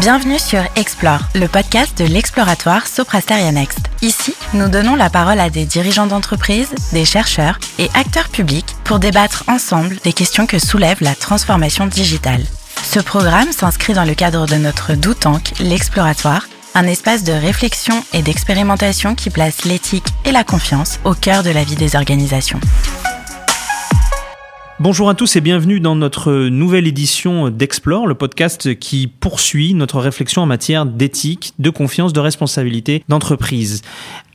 Bienvenue 0.00 0.38
sur 0.38 0.62
Explore, 0.76 1.20
le 1.34 1.46
podcast 1.46 1.98
de 1.98 2.06
l'exploratoire 2.06 2.86
Soprasteria 2.86 3.52
Next. 3.52 3.80
Ici, 4.00 4.34
nous 4.54 4.70
donnons 4.70 4.96
la 4.96 5.10
parole 5.10 5.38
à 5.38 5.50
des 5.50 5.66
dirigeants 5.66 6.06
d'entreprise, 6.06 6.70
des 6.94 7.04
chercheurs 7.04 7.58
et 7.78 7.90
acteurs 7.92 8.30
publics 8.30 8.76
pour 8.84 8.98
débattre 8.98 9.44
ensemble 9.46 9.98
des 10.02 10.14
questions 10.14 10.46
que 10.46 10.58
soulève 10.58 11.02
la 11.02 11.14
transformation 11.14 11.86
digitale. 11.86 12.42
Ce 12.82 12.98
programme 12.98 13.52
s'inscrit 13.52 13.92
dans 13.92 14.06
le 14.06 14.14
cadre 14.14 14.46
de 14.46 14.54
notre 14.54 14.94
Doutank, 14.94 15.52
l'exploratoire, 15.60 16.48
un 16.74 16.84
espace 16.84 17.22
de 17.22 17.32
réflexion 17.32 18.02
et 18.14 18.22
d'expérimentation 18.22 19.14
qui 19.14 19.28
place 19.28 19.66
l'éthique 19.66 20.08
et 20.24 20.32
la 20.32 20.44
confiance 20.44 20.98
au 21.04 21.12
cœur 21.12 21.42
de 21.42 21.50
la 21.50 21.62
vie 21.62 21.76
des 21.76 21.94
organisations. 21.94 22.60
Bonjour 24.82 25.10
à 25.10 25.14
tous 25.14 25.36
et 25.36 25.42
bienvenue 25.42 25.78
dans 25.78 25.94
notre 25.94 26.32
nouvelle 26.48 26.86
édition 26.86 27.50
d'Explore, 27.50 28.06
le 28.06 28.14
podcast 28.14 28.78
qui 28.78 29.08
poursuit 29.08 29.74
notre 29.74 30.00
réflexion 30.00 30.40
en 30.40 30.46
matière 30.46 30.86
d'éthique, 30.86 31.52
de 31.58 31.68
confiance, 31.68 32.14
de 32.14 32.20
responsabilité 32.20 33.04
d'entreprise. 33.06 33.82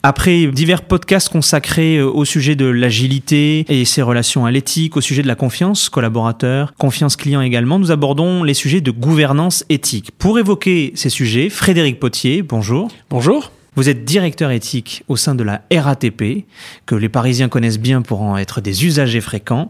Après 0.03 0.45
divers 0.45 0.83
podcasts 0.83 1.29
consacrés 1.29 1.99
au 1.99 2.25
sujet 2.25 2.55
de 2.55 2.67
l'agilité 2.67 3.65
et 3.69 3.85
ses 3.85 4.03
relations 4.03 4.45
à 4.45 4.51
l'éthique, 4.51 4.95
au 4.97 5.01
sujet 5.01 5.23
de 5.23 5.27
la 5.27 5.33
confiance 5.33 5.89
collaborateur, 5.89 6.75
confiance 6.77 7.15
client 7.15 7.41
également, 7.41 7.79
nous 7.79 7.89
abordons 7.89 8.43
les 8.43 8.53
sujets 8.53 8.81
de 8.81 8.91
gouvernance 8.91 9.65
éthique. 9.69 10.11
Pour 10.19 10.37
évoquer 10.37 10.91
ces 10.93 11.09
sujets, 11.09 11.49
Frédéric 11.49 11.99
Potier, 11.99 12.43
bonjour. 12.43 12.91
Bonjour. 13.09 13.49
Vous 13.75 13.89
êtes 13.89 14.05
directeur 14.05 14.51
éthique 14.51 15.03
au 15.07 15.17
sein 15.17 15.35
de 15.35 15.43
la 15.43 15.61
RATP, 15.71 16.45
que 16.85 16.95
les 16.95 17.09
Parisiens 17.09 17.49
connaissent 17.49 17.79
bien 17.79 18.01
pour 18.01 18.21
en 18.21 18.37
être 18.37 18.61
des 18.61 18.85
usagers 18.85 19.21
fréquents. 19.21 19.69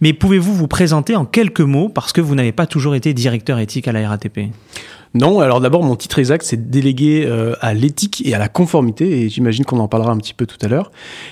Mais 0.00 0.12
pouvez-vous 0.12 0.54
vous 0.54 0.68
présenter 0.68 1.16
en 1.16 1.24
quelques 1.24 1.60
mots 1.60 1.88
parce 1.88 2.12
que 2.12 2.20
vous 2.20 2.34
n'avez 2.34 2.52
pas 2.52 2.66
toujours 2.66 2.94
été 2.94 3.14
directeur 3.14 3.58
éthique 3.58 3.88
à 3.88 3.92
la 3.92 4.08
RATP 4.08 4.50
non, 5.14 5.40
alors 5.40 5.60
d'abord, 5.60 5.82
mon 5.82 5.96
titre 5.96 6.18
exact, 6.18 6.44
c'est 6.44 6.70
délégué 6.70 7.24
euh, 7.26 7.54
à 7.60 7.74
l'éthique 7.74 8.22
et 8.26 8.34
à 8.34 8.38
la 8.38 8.48
conformité, 8.48 9.22
et 9.22 9.28
j'imagine 9.28 9.64
qu'on 9.64 9.78
en 9.78 9.88
parlera 9.88 10.12
un 10.12 10.18
petit 10.18 10.34
peu 10.34 10.46
tout 10.46 10.58
à 10.62 10.68
l'heure. 10.68 10.90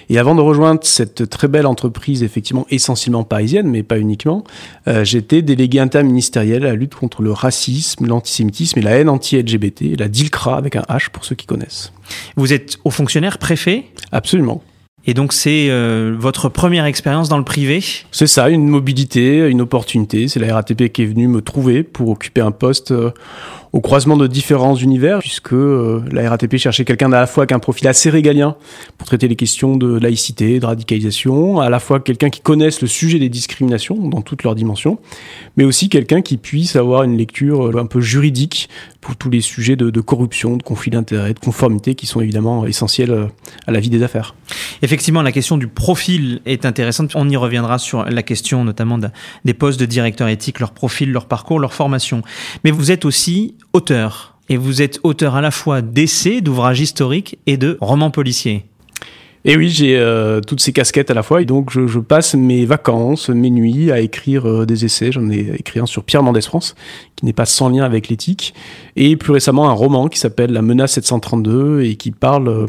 Et 0.08 0.18
avant 0.18 0.34
de 0.34 0.40
rejoindre 0.40 0.80
cette 0.84 1.28
très 1.28 1.48
belle 1.48 1.66
entreprise, 1.66 2.22
effectivement 2.22 2.66
essentiellement 2.70 3.24
parisienne, 3.24 3.68
mais 3.68 3.82
pas 3.82 3.98
uniquement, 3.98 4.44
euh, 4.88 5.04
j'étais 5.04 5.42
délégué 5.42 5.80
interministériel 5.80 6.64
à 6.64 6.68
la 6.68 6.74
lutte 6.74 6.94
contre 6.94 7.22
le 7.22 7.32
racisme, 7.32 8.06
l'antisémitisme 8.06 8.78
et 8.78 8.82
la 8.82 8.92
haine 8.92 9.08
anti-LGBT, 9.08 9.98
la 9.98 10.08
DILCRA 10.08 10.56
avec 10.56 10.76
un 10.76 10.82
H 10.88 11.10
pour 11.10 11.24
ceux 11.24 11.34
qui 11.34 11.46
connaissent. 11.46 11.92
Vous 12.36 12.52
êtes 12.52 12.78
au 12.84 12.90
fonctionnaire 12.90 13.38
préfet? 13.38 13.84
Absolument. 14.12 14.62
Et 15.06 15.14
donc 15.14 15.32
c'est 15.32 15.68
euh, 15.70 16.14
votre 16.18 16.48
première 16.48 16.86
expérience 16.86 17.28
dans 17.28 17.38
le 17.38 17.44
privé? 17.44 17.82
C'est 18.10 18.26
ça, 18.26 18.48
une 18.48 18.68
mobilité, 18.68 19.48
une 19.48 19.60
opportunité. 19.60 20.28
C'est 20.28 20.40
la 20.40 20.54
RATP 20.54 20.90
qui 20.90 21.02
est 21.02 21.06
venue 21.06 21.28
me 21.28 21.42
trouver 21.42 21.82
pour 21.82 22.08
occuper 22.08 22.40
un 22.40 22.52
poste 22.52 22.92
au 23.74 23.80
croisement 23.80 24.16
de 24.16 24.28
différents 24.28 24.76
univers, 24.76 25.18
puisque 25.18 25.52
euh, 25.52 26.00
la 26.12 26.30
RATP 26.30 26.58
cherchait 26.58 26.84
quelqu'un 26.84 27.12
à 27.12 27.18
la 27.18 27.26
fois 27.26 27.42
avec 27.42 27.50
un 27.50 27.58
profil 27.58 27.88
assez 27.88 28.08
régalien 28.08 28.54
pour 28.96 29.08
traiter 29.08 29.26
les 29.26 29.34
questions 29.34 29.76
de 29.76 29.98
laïcité, 29.98 30.60
de 30.60 30.66
radicalisation, 30.66 31.58
à 31.58 31.68
la 31.68 31.80
fois 31.80 31.98
quelqu'un 31.98 32.30
qui 32.30 32.40
connaisse 32.40 32.80
le 32.82 32.86
sujet 32.86 33.18
des 33.18 33.28
discriminations 33.28 33.96
dans 33.96 34.22
toutes 34.22 34.44
leurs 34.44 34.54
dimensions, 34.54 35.00
mais 35.56 35.64
aussi 35.64 35.88
quelqu'un 35.88 36.22
qui 36.22 36.36
puisse 36.36 36.76
avoir 36.76 37.02
une 37.02 37.16
lecture 37.16 37.66
euh, 37.66 37.80
un 37.80 37.86
peu 37.86 38.00
juridique 38.00 38.68
pour 39.04 39.16
tous 39.16 39.28
les 39.28 39.42
sujets 39.42 39.76
de, 39.76 40.00
corruption, 40.00 40.56
de 40.56 40.62
conflit 40.62 40.90
d'intérêts, 40.90 41.34
de 41.34 41.38
conformité 41.38 41.94
qui 41.94 42.06
sont 42.06 42.22
évidemment 42.22 42.66
essentiels 42.66 43.10
euh, 43.10 43.26
à 43.66 43.70
la 43.70 43.78
vie 43.78 43.90
des 43.90 44.02
affaires. 44.02 44.34
Effectivement, 44.80 45.20
la 45.20 45.30
question 45.30 45.58
du 45.58 45.68
profil 45.68 46.40
est 46.46 46.64
intéressante. 46.64 47.12
On 47.14 47.28
y 47.28 47.36
reviendra 47.36 47.78
sur 47.78 48.04
la 48.04 48.22
question 48.22 48.64
notamment 48.64 48.98
des 49.44 49.54
postes 49.54 49.78
de 49.78 49.84
directeur 49.84 50.28
éthique, 50.28 50.58
leur 50.58 50.72
profil, 50.72 51.12
leur 51.12 51.26
parcours, 51.26 51.60
leur 51.60 51.74
formation. 51.74 52.22
Mais 52.64 52.70
vous 52.70 52.90
êtes 52.90 53.04
aussi 53.04 53.54
auteur. 53.74 54.38
Et 54.48 54.56
vous 54.56 54.82
êtes 54.82 55.00
auteur 55.02 55.36
à 55.36 55.40
la 55.40 55.50
fois 55.50 55.80
d'essais, 55.80 56.40
d'ouvrages 56.40 56.80
historiques 56.80 57.38
et 57.46 57.56
de 57.56 57.78
romans 57.80 58.10
policiers. 58.10 58.66
Et 59.46 59.58
oui, 59.58 59.68
j'ai 59.68 59.98
euh, 59.98 60.40
toutes 60.40 60.60
ces 60.60 60.72
casquettes 60.72 61.10
à 61.10 61.14
la 61.14 61.22
fois, 61.22 61.42
et 61.42 61.44
donc 61.44 61.70
je, 61.70 61.98
passe 61.98 62.34
mes 62.34 62.64
vacances, 62.64 63.28
mes 63.28 63.50
nuits 63.50 63.92
à 63.92 64.00
écrire 64.00 64.48
euh, 64.48 64.64
des 64.64 64.86
essais. 64.86 65.12
J'en 65.12 65.28
ai 65.28 65.56
écrit 65.58 65.80
un 65.80 65.86
sur 65.86 66.02
Pierre 66.02 66.22
Mendès 66.22 66.40
France, 66.40 66.74
qui 67.14 67.26
n'est 67.26 67.34
pas 67.34 67.44
sans 67.44 67.68
lien 67.68 67.84
avec 67.84 68.08
l'éthique, 68.08 68.54
et 68.96 69.16
plus 69.16 69.32
récemment 69.32 69.68
un 69.68 69.74
roman 69.74 70.08
qui 70.08 70.18
s'appelle 70.18 70.50
La 70.50 70.62
menace 70.62 70.92
732 70.92 71.82
et 71.82 71.96
qui 71.96 72.10
parle 72.10 72.48
euh, 72.48 72.66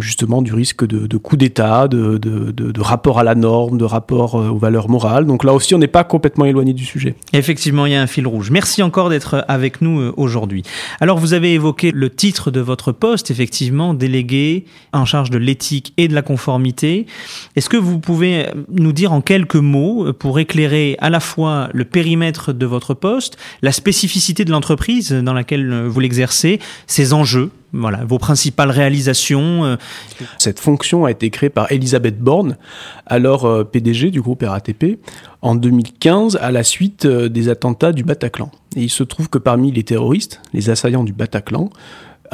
justement 0.00 0.40
du 0.40 0.54
risque 0.54 0.86
de, 0.86 1.06
de 1.06 1.16
coup 1.16 1.36
d'État, 1.36 1.86
de, 1.86 2.16
de, 2.16 2.50
de, 2.50 2.80
rapport 2.80 3.18
à 3.18 3.24
la 3.24 3.34
norme, 3.34 3.76
de 3.76 3.84
rapport 3.84 4.36
euh, 4.36 4.48
aux 4.48 4.56
valeurs 4.56 4.88
morales. 4.88 5.26
Donc 5.26 5.44
là 5.44 5.52
aussi, 5.52 5.74
on 5.74 5.78
n'est 5.78 5.86
pas 5.86 6.04
complètement 6.04 6.46
éloigné 6.46 6.72
du 6.72 6.84
sujet. 6.84 7.14
Effectivement, 7.32 7.84
il 7.86 7.92
y 7.92 7.94
a 7.94 8.00
un 8.00 8.06
fil 8.06 8.26
rouge. 8.26 8.50
Merci 8.50 8.82
encore 8.82 9.10
d'être 9.10 9.44
avec 9.48 9.82
nous 9.82 10.00
euh, 10.00 10.14
aujourd'hui. 10.16 10.62
Alors, 11.00 11.18
vous 11.18 11.34
avez 11.34 11.52
évoqué 11.52 11.90
le 11.90 12.08
titre 12.08 12.50
de 12.50 12.60
votre 12.60 12.92
poste, 12.92 13.30
effectivement, 13.30 13.92
délégué 13.92 14.64
en 14.92 15.04
charge 15.04 15.30
de 15.30 15.38
l'éthique 15.38 15.92
et 15.98 16.08
de 16.08 16.14
la 16.14 16.22
conformité. 16.22 17.06
Est-ce 17.56 17.68
que 17.68 17.76
vous 17.76 17.98
pouvez 17.98 18.46
nous 18.70 18.92
dire 18.92 19.12
en 19.12 19.20
quelques 19.20 19.56
mots, 19.56 20.06
euh, 20.06 20.12
pour 20.12 20.38
éclairer 20.38 20.96
à 21.00 21.10
la 21.10 21.20
fois 21.20 21.68
le 21.72 21.84
périmètre 21.84 22.52
de 22.52 22.66
votre 22.66 22.94
poste, 22.94 23.36
la 23.60 23.72
spécificité 23.72 24.44
de 24.44 24.50
l'entreprise 24.50 25.12
dans 25.12 25.34
laquelle 25.34 25.86
vous 25.86 26.00
l'exercez, 26.00 26.60
ses 26.86 27.12
enjeux 27.12 27.50
voilà, 27.72 28.04
vos 28.04 28.18
principales 28.18 28.70
réalisations. 28.70 29.64
Euh. 29.64 29.76
Cette 30.38 30.60
fonction 30.60 31.04
a 31.04 31.10
été 31.10 31.30
créée 31.30 31.50
par 31.50 31.70
Elisabeth 31.72 32.18
Borne, 32.18 32.56
alors 33.06 33.44
euh, 33.46 33.64
PDG 33.64 34.10
du 34.10 34.20
groupe 34.20 34.44
RATP, 34.46 34.98
en 35.40 35.54
2015 35.54 36.38
à 36.40 36.50
la 36.50 36.62
suite 36.62 37.06
euh, 37.06 37.28
des 37.28 37.48
attentats 37.48 37.92
du 37.92 38.04
Bataclan. 38.04 38.50
Et 38.76 38.82
il 38.82 38.90
se 38.90 39.02
trouve 39.02 39.28
que 39.28 39.38
parmi 39.38 39.72
les 39.72 39.84
terroristes, 39.84 40.40
les 40.52 40.70
assaillants 40.70 41.04
du 41.04 41.12
Bataclan, 41.12 41.70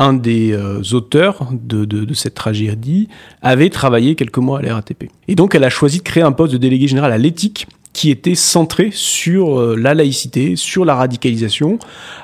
un 0.01 0.13
des 0.13 0.57
auteurs 0.93 1.49
de, 1.51 2.15
cette 2.15 2.35
tragédie 2.35 3.09
avait 3.43 3.69
travaillé 3.69 4.15
quelques 4.15 4.39
mois 4.39 4.61
à 4.61 4.63
la 4.63 4.75
RATP. 4.75 5.11
Et 5.27 5.35
donc 5.35 5.57
elle 5.57 5.65
a 5.65 5.71
choisi 5.71 5.99
de 5.99 6.05
créer 6.05 6.23
un 6.23 6.31
poste 6.31 6.53
de 6.53 6.59
délégué 6.59 6.87
général 6.87 7.11
à 7.11 7.19
l'éthique 7.19 7.67
qui 7.99 8.13
était 8.13 8.37
centré 8.37 8.91
sur 8.93 9.59
euh, 9.59 9.75
la 9.77 9.93
laïcité, 9.93 10.55
sur 10.55 10.85
la 10.85 10.95
radicalisation, 10.95 11.81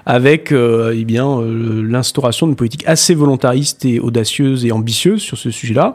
avec 0.06 0.52
euh, 0.52 0.94
eh 0.96 1.04
bien 1.04 1.28
euh, 1.28 1.82
l'instauration 1.82 2.46
d'une 2.46 2.54
politique 2.54 2.84
assez 2.86 3.12
volontariste 3.12 3.84
et 3.84 3.98
audacieuse 3.98 4.64
et 4.64 4.70
ambitieuse 4.70 5.20
sur 5.20 5.36
ce 5.36 5.50
sujet-là. 5.50 5.94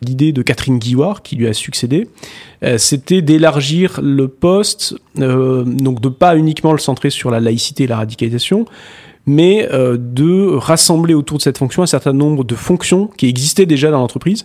L'idée 0.00 0.32
de 0.32 0.40
Catherine 0.40 0.78
Guiward, 0.78 1.20
qui 1.20 1.36
lui 1.36 1.46
a 1.46 1.52
succédé, 1.52 2.08
c'était 2.78 3.20
d'élargir 3.20 4.00
le 4.02 4.28
poste, 4.28 4.94
donc 5.16 6.00
de 6.00 6.08
pas 6.08 6.36
uniquement 6.36 6.72
le 6.72 6.78
centrer 6.78 7.10
sur 7.10 7.30
la 7.30 7.40
laïcité 7.40 7.84
et 7.84 7.86
la 7.86 7.96
radicalisation, 7.96 8.66
mais 9.26 9.66
de 9.70 10.56
rassembler 10.56 11.14
autour 11.14 11.38
de 11.38 11.42
cette 11.42 11.56
fonction 11.58 11.82
un 11.82 11.86
certain 11.86 12.12
nombre 12.12 12.44
de 12.44 12.54
fonctions 12.54 13.06
qui 13.06 13.28
existaient 13.28 13.66
déjà 13.66 13.90
dans 13.90 13.98
l'entreprise 13.98 14.44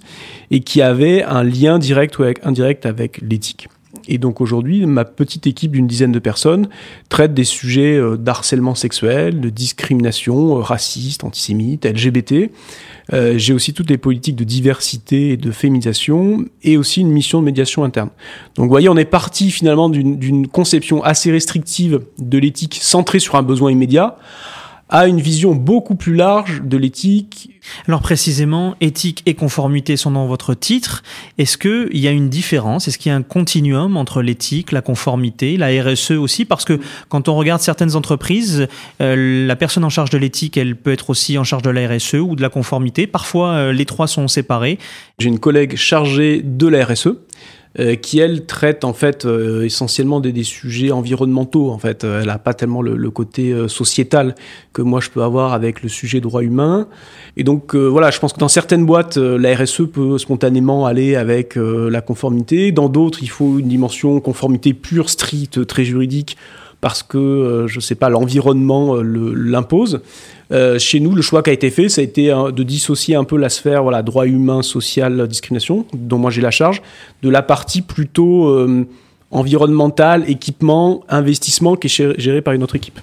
et 0.50 0.62
qui 0.62 0.82
avaient 0.82 1.24
un 1.24 1.44
lien 1.44 1.78
direct 1.78 2.18
ou 2.20 2.24
indirect 2.44 2.86
avec 2.86 3.20
l'éthique. 3.22 3.68
Et 4.08 4.18
donc 4.18 4.42
aujourd'hui, 4.42 4.86
ma 4.86 5.06
petite 5.06 5.48
équipe 5.48 5.72
d'une 5.72 5.88
dizaine 5.88 6.12
de 6.12 6.20
personnes 6.20 6.68
traite 7.10 7.34
des 7.34 7.44
sujets 7.44 7.98
euh, 7.98 8.18
d'harcèlement 8.18 8.76
sexuel, 8.76 9.40
de 9.40 9.50
discrimination 9.50 10.58
euh, 10.58 10.62
raciste, 10.62 11.24
antisémite, 11.24 11.86
LGBT. 11.86 12.52
Euh, 13.14 13.38
j'ai 13.38 13.54
aussi 13.54 13.74
toutes 13.74 13.90
les 13.90 13.98
politiques 13.98 14.36
de 14.36 14.44
diversité 14.44 15.32
et 15.32 15.38
de 15.38 15.52
féminisation 15.52 16.46
et 16.64 16.78
aussi 16.78 17.02
une 17.02 17.12
mission 17.12 17.40
de 17.40 17.46
médiation 17.46 17.84
interne. 17.84 18.10
Donc 18.56 18.66
vous 18.66 18.72
voyez, 18.72 18.90
on 18.90 18.98
est 18.98 19.06
parti 19.06 19.52
finalement 19.52 19.90
d'une 19.90 20.48
conception 20.48 21.04
assez 21.04 21.32
restrictive 21.32 22.02
de 22.18 22.38
l'éthique 22.38 22.80
centrée 22.82 23.20
sur 23.20 23.36
un 23.36 23.44
besoin 23.44 23.72
immédiat 23.72 24.18
a 24.90 25.08
une 25.08 25.20
vision 25.20 25.56
beaucoup 25.56 25.96
plus 25.96 26.16
large 26.16 26.62
de 26.64 26.78
l'éthique. 26.78 27.50
Alors 27.88 28.02
précisément, 28.02 28.76
éthique 28.82 29.24
et 29.26 29.34
conformité 29.34 29.98
sont 29.98 30.12
dans 30.12 30.28
votre 30.28 30.54
titre. 30.54 31.02
Est-ce 31.40 31.58
qu'il 31.58 31.98
y 31.98 32.08
a 32.08 32.12
une 32.12 32.30
différence? 32.30 32.88
Est-ce 32.88 33.00
qu'il 33.00 33.10
y 33.10 33.14
a 33.14 33.16
un 33.16 33.24
continuum 33.24 33.98
entre 33.98 34.22
l'éthique, 34.22 34.72
la 34.72 34.82
conformité, 34.82 35.58
la 35.58 35.70
RSE 35.84 36.12
aussi? 36.12 36.46
Parce 36.46 36.66
que 36.66 36.80
quand 37.10 37.28
on 37.28 37.36
regarde 37.36 37.62
certaines 37.62 37.96
entreprises, 37.96 38.68
euh, 39.02 39.48
la 39.48 39.56
personne 39.56 39.84
en 39.84 39.90
charge 39.90 40.12
de 40.12 40.20
l'éthique, 40.20 40.56
elle 40.58 40.76
peut 40.76 40.92
être 40.92 41.10
aussi 41.10 41.38
en 41.40 41.44
charge 41.44 41.64
de 41.64 41.72
la 41.72 41.88
RSE 41.88 42.16
ou 42.16 42.36
de 42.36 42.42
la 42.44 42.50
conformité. 42.50 43.08
Parfois, 43.08 43.50
euh, 43.54 43.74
les 43.74 43.86
trois 43.86 44.08
sont 44.08 44.28
séparés. 44.28 44.78
J'ai 45.18 45.30
une 45.30 45.40
collègue 45.40 45.76
chargée 45.76 46.42
de 46.44 46.68
la 46.68 46.86
RSE 46.86 47.10
euh, 47.80 47.96
qui 47.96 48.20
elle 48.20 48.46
traite 48.46 48.86
en 48.86 48.94
fait 48.94 49.26
euh, 49.26 49.64
essentiellement 49.64 50.22
des, 50.22 50.32
des, 50.32 50.44
sujets 50.44 50.92
environnementaux. 50.92 51.72
En 51.72 51.78
fait, 51.78 52.06
elle 52.06 52.28
n'a 52.28 52.38
pas 52.38 52.54
tellement 52.54 52.82
le, 52.82 52.96
le 52.96 53.10
côté 53.12 53.52
euh, 53.52 53.68
sociétal 53.68 54.36
que 54.72 54.82
moi 54.82 55.02
je 55.02 55.10
peux 55.10 55.24
avoir 55.24 55.52
avec 55.52 55.84
le 55.84 55.90
sujet 55.90 56.22
droit 56.22 56.42
humain. 56.42 56.88
Et 57.36 57.44
donc 57.44 57.76
voilà, 57.76 58.12
je 58.12 58.20
pense 58.20 58.32
que 58.32 58.40
dans 58.40 58.48
certaines 58.48 58.86
boîtes, 58.86 59.18
la 59.18 59.56
RSE 59.56 59.84
peut 59.92 60.18
spontanément 60.18 60.86
aller 60.86 61.16
avec 61.16 61.56
la 61.56 62.02
conformité. 62.02 62.72
Dans 62.72 62.88
d'autres, 62.88 63.20
il 63.22 63.30
faut 63.30 63.60
une 63.60 63.68
dimension 63.68 64.20
conformité 64.22 64.74
pure, 64.74 65.10
stricte, 65.10 65.66
très 65.68 65.84
juridique 65.84 66.38
parce 66.86 67.02
que, 67.02 67.66
je 67.68 67.80
sais 67.80 67.96
pas, 67.96 68.10
l'environnement 68.10 68.98
l'impose. 69.02 70.02
Euh, 70.52 70.78
chez 70.78 71.00
nous, 71.00 71.16
le 71.16 71.24
choix 71.24 71.42
qui 71.42 71.50
a 71.50 71.54
été 71.54 71.72
fait, 71.72 71.90
ça 71.90 72.02
a 72.02 72.04
été 72.04 72.28
de 72.28 72.62
dissocier 72.62 73.16
un 73.16 73.24
peu 73.24 73.38
la 73.38 73.50
sphère 73.50 73.82
voilà, 73.82 74.04
droit 74.04 74.28
humain, 74.28 74.62
social, 74.62 75.28
discrimination, 75.28 75.88
dont 75.96 76.20
moi 76.20 76.30
j'ai 76.30 76.42
la 76.42 76.52
charge, 76.52 76.84
de 77.24 77.30
la 77.30 77.42
partie 77.42 77.82
plutôt 77.82 78.50
euh, 78.50 78.86
environnementale, 79.32 80.30
équipement, 80.30 81.04
investissement, 81.10 81.76
qui 81.76 81.88
est 81.88 82.20
gérée 82.20 82.44
par 82.44 82.54
une 82.54 82.62
autre 82.62 82.76
équipe. 82.76 83.00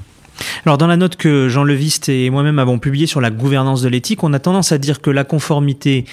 Alors 0.64 0.78
dans 0.78 0.86
la 0.86 0.96
note 0.96 1.16
que 1.16 1.48
Jean 1.48 1.64
Leviste 1.64 2.08
et 2.08 2.30
moi-même 2.30 2.58
avons 2.58 2.78
publiée 2.78 3.06
sur 3.06 3.20
la 3.20 3.30
gouvernance 3.30 3.82
de 3.82 3.88
l'éthique, 3.88 4.22
on 4.22 4.32
a 4.32 4.38
tendance 4.38 4.72
à 4.72 4.78
dire 4.78 5.00
que 5.00 5.10
la 5.10 5.24
conformité 5.24 6.04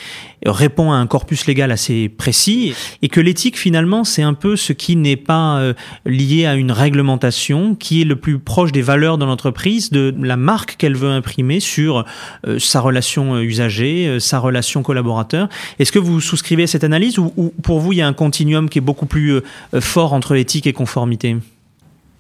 répond 0.46 0.92
à 0.92 0.96
un 0.96 1.08
corpus 1.08 1.46
légal 1.46 1.72
assez 1.72 2.10
précis 2.10 2.74
et 3.02 3.10
que 3.10 3.20
l'éthique 3.20 3.58
finalement 3.58 4.04
c'est 4.04 4.24
un 4.24 4.34
peu 4.34 4.56
ce 4.56 4.74
qui 4.74 4.96
n'est 4.96 5.16
pas 5.16 5.60
euh, 5.60 5.74
lié 6.06 6.46
à 6.46 6.56
une 6.56 6.72
réglementation, 6.72 7.76
qui 7.76 8.02
est 8.02 8.06
le 8.06 8.16
plus 8.16 8.40
proche 8.40 8.72
des 8.72 8.82
valeurs 8.82 9.18
de 9.18 9.26
l'entreprise, 9.26 9.92
de 9.92 10.14
la 10.20 10.38
marque 10.38 10.78
qu'elle 10.78 10.96
veut 10.96 11.10
imprimer 11.10 11.60
sur 11.60 12.06
euh, 12.48 12.60
sa 12.60 12.82
relation 12.82 13.36
euh, 13.36 13.42
usagée, 13.42 14.20
sa 14.20 14.40
relation 14.40 14.84
collaborateur. 14.84 15.50
Est-ce 15.80 15.92
que 15.92 16.00
vous 16.00 16.22
souscrivez 16.22 16.64
à 16.64 16.68
cette 16.68 16.84
analyse 16.84 17.20
ou, 17.20 17.34
ou, 17.38 17.54
pour 17.62 17.80
vous 17.80 17.94
il 17.94 17.98
y 17.98 18.02
a 18.02 18.08
un 18.08 18.14
continuum 18.14 18.70
qui 18.70 18.78
est 18.78 18.82
beaucoup 18.82 19.06
plus 19.06 19.42
fort 19.80 20.14
entre 20.14 20.36
éthique 20.36 20.68
et 20.68 20.74
conformité? 20.74 21.38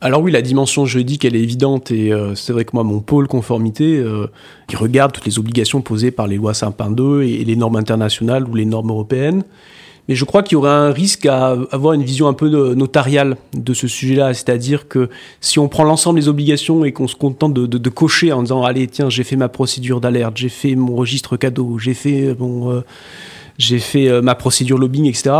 Alors 0.01 0.21
oui, 0.21 0.31
la 0.31 0.41
dimension 0.41 0.85
juridique, 0.85 1.25
elle 1.25 1.35
est 1.35 1.41
évidente 1.41 1.91
et 1.91 2.13
euh, 2.13 2.33
c'est 2.33 2.53
vrai 2.53 2.63
que 2.63 2.71
moi, 2.73 2.83
mon 2.83 3.01
pôle 3.01 3.27
conformité, 3.27 3.97
euh, 3.97 4.27
il 4.69 4.77
regarde 4.77 5.11
toutes 5.11 5.25
les 5.25 5.39
obligations 5.39 5.81
posées 5.81 6.11
par 6.11 6.27
les 6.27 6.37
lois 6.37 6.53
Saint-Pin 6.53 6.89
2 6.89 7.23
et, 7.23 7.43
les 7.43 7.55
normes 7.57 7.75
internationales 7.75 8.47
ou 8.47 8.55
les 8.55 8.65
normes 8.65 8.91
européennes. 8.91 9.43
Mais 10.07 10.15
je 10.15 10.23
crois 10.23 10.41
qu'il 10.41 10.53
y 10.53 10.55
aurait 10.55 10.69
un 10.69 10.91
risque 10.91 11.25
à 11.25 11.55
avoir 11.71 11.93
une 11.93 12.03
vision 12.03 12.27
un 12.27 12.33
peu 12.33 12.73
notariale 12.73 13.35
de 13.53 13.73
ce 13.73 13.87
sujet-là, 13.87 14.33
c'est-à-dire 14.33 14.87
que 14.87 15.09
si 15.41 15.59
on 15.59 15.67
prend 15.67 15.83
l'ensemble 15.83 16.19
des 16.19 16.29
obligations 16.29 16.83
et 16.83 16.93
qu'on 16.93 17.07
se 17.07 17.15
contente 17.15 17.53
de, 17.53 17.89
cocher 17.89 18.31
en 18.31 18.41
disant 18.41 18.63
allez 18.63 18.87
tiens 18.87 19.09
j'ai 19.09 19.23
fait 19.23 19.35
ma 19.35 19.49
procédure 19.49 20.01
d'alerte, 20.01 20.35
j'ai 20.37 20.49
fait 20.49 20.75
mon 20.75 20.95
registre 20.95 21.37
cadeau, 21.37 21.77
j'ai 21.77 21.93
fait 21.93 22.35
mon 22.39 22.71
euh, 22.71 22.81
j'ai 23.59 23.79
fait 23.79 24.07
euh, 24.07 24.21
ma 24.21 24.33
procédure 24.33 24.77
lobbying, 24.77 25.05
etc. 25.05 25.31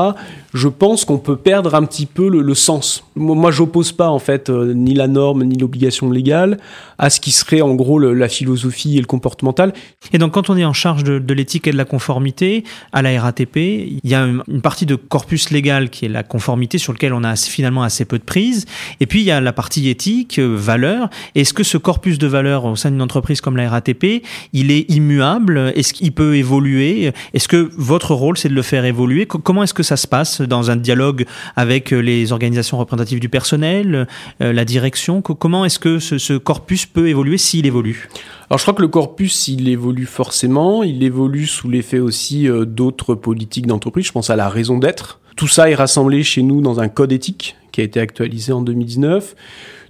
Je 0.53 0.67
pense 0.67 1.05
qu'on 1.05 1.17
peut 1.17 1.37
perdre 1.37 1.73
un 1.73 1.83
petit 1.85 2.05
peu 2.05 2.27
le, 2.27 2.41
le 2.41 2.53
sens. 2.53 3.05
Moi, 3.15 3.49
j'oppose 3.49 3.93
pas 3.93 4.09
en 4.09 4.19
fait 4.19 4.49
euh, 4.49 4.73
ni 4.73 4.93
la 4.93 5.07
norme 5.07 5.43
ni 5.45 5.57
l'obligation 5.57 6.11
légale 6.11 6.57
à 6.97 7.09
ce 7.09 7.21
qui 7.21 7.31
serait 7.31 7.61
en 7.61 7.75
gros 7.75 7.97
la 7.97 8.27
philosophie 8.27 8.97
et 8.97 8.99
le 8.99 9.05
comportemental. 9.05 9.73
Et 10.11 10.17
donc, 10.17 10.33
quand 10.33 10.49
on 10.49 10.57
est 10.57 10.65
en 10.65 10.73
charge 10.73 11.05
de, 11.05 11.17
de 11.17 11.33
l'éthique 11.33 11.67
et 11.67 11.71
de 11.71 11.77
la 11.77 11.85
conformité 11.85 12.65
à 12.91 13.01
la 13.01 13.21
RATP, 13.21 13.55
il 13.55 13.99
y 14.03 14.13
a 14.13 14.25
une, 14.25 14.43
une, 14.49 14.61
partie 14.61 14.85
de 14.85 14.95
corpus 14.95 15.49
légal 15.49 15.89
qui 15.89 16.05
est 16.05 16.09
la 16.09 16.23
conformité 16.23 16.77
sur 16.77 16.91
lequel 16.91 17.13
on 17.13 17.23
a 17.23 17.37
finalement 17.37 17.83
assez 17.83 18.03
peu 18.03 18.19
de 18.19 18.23
prise. 18.23 18.65
Et 18.99 19.05
puis 19.05 19.21
il 19.21 19.25
y 19.25 19.31
a 19.31 19.39
la 19.39 19.53
partie 19.53 19.87
éthique, 19.87 20.39
euh, 20.39 20.55
valeur. 20.57 21.09
Est-ce 21.35 21.53
que 21.53 21.63
ce 21.63 21.77
corpus 21.77 22.17
de 22.17 22.27
valeur 22.27 22.65
au 22.65 22.75
sein 22.75 22.91
d'une 22.91 23.01
entreprise 23.01 23.39
comme 23.39 23.55
la 23.55 23.69
RATP, 23.69 24.23
il 24.51 24.71
est 24.71 24.89
immuable? 24.89 25.71
Est-ce 25.75 25.93
qu'il 25.93 26.11
peut 26.11 26.35
évoluer? 26.35 27.13
Est-ce 27.33 27.47
que 27.47 27.69
votre 27.77 28.08
rôle, 28.13 28.37
c'est 28.37 28.49
de 28.49 28.53
le 28.53 28.61
faire 28.61 28.85
évoluer. 28.85 29.25
Comment 29.25 29.63
est-ce 29.63 29.73
que 29.73 29.83
ça 29.83 29.97
se 29.97 30.07
passe 30.07 30.41
dans 30.41 30.71
un 30.71 30.75
dialogue 30.75 31.25
avec 31.55 31.93
euh, 31.93 31.99
les 31.99 32.31
organisations 32.31 32.77
représentatives 32.77 33.19
du 33.19 33.29
personnel, 33.29 34.07
euh, 34.41 34.53
la 34.53 34.65
direction? 34.65 35.21
Comment 35.21 35.65
est-ce 35.65 35.79
que 35.79 35.99
ce, 35.99 36.37
corpus 36.37 36.85
peut 36.85 37.09
évoluer 37.09 37.37
s'il 37.37 37.65
évolue? 37.65 38.09
Alors 38.49 38.57
je 38.57 38.63
crois 38.63 38.73
que 38.73 38.81
le 38.81 38.87
corpus, 38.87 39.47
il 39.47 39.67
évolue 39.67 40.05
forcément, 40.05 40.83
il 40.83 41.03
évolue 41.03 41.45
sous 41.45 41.69
l'effet 41.69 41.99
aussi 41.99 42.47
euh, 42.47 42.65
d'autres 42.65 43.15
politiques 43.15 43.67
d'entreprise, 43.67 44.05
je 44.05 44.11
pense 44.11 44.29
à 44.29 44.35
la 44.35 44.49
raison 44.49 44.77
d'être. 44.77 45.19
Tout 45.35 45.47
ça 45.47 45.69
est 45.69 45.75
rassemblé 45.75 46.23
chez 46.23 46.41
nous 46.41 46.61
dans 46.61 46.79
un 46.79 46.89
code 46.89 47.11
éthique 47.11 47.55
qui 47.71 47.81
a 47.81 47.83
été 47.83 47.99
actualisé 47.99 48.51
en 48.51 48.61
2019. 48.61 49.35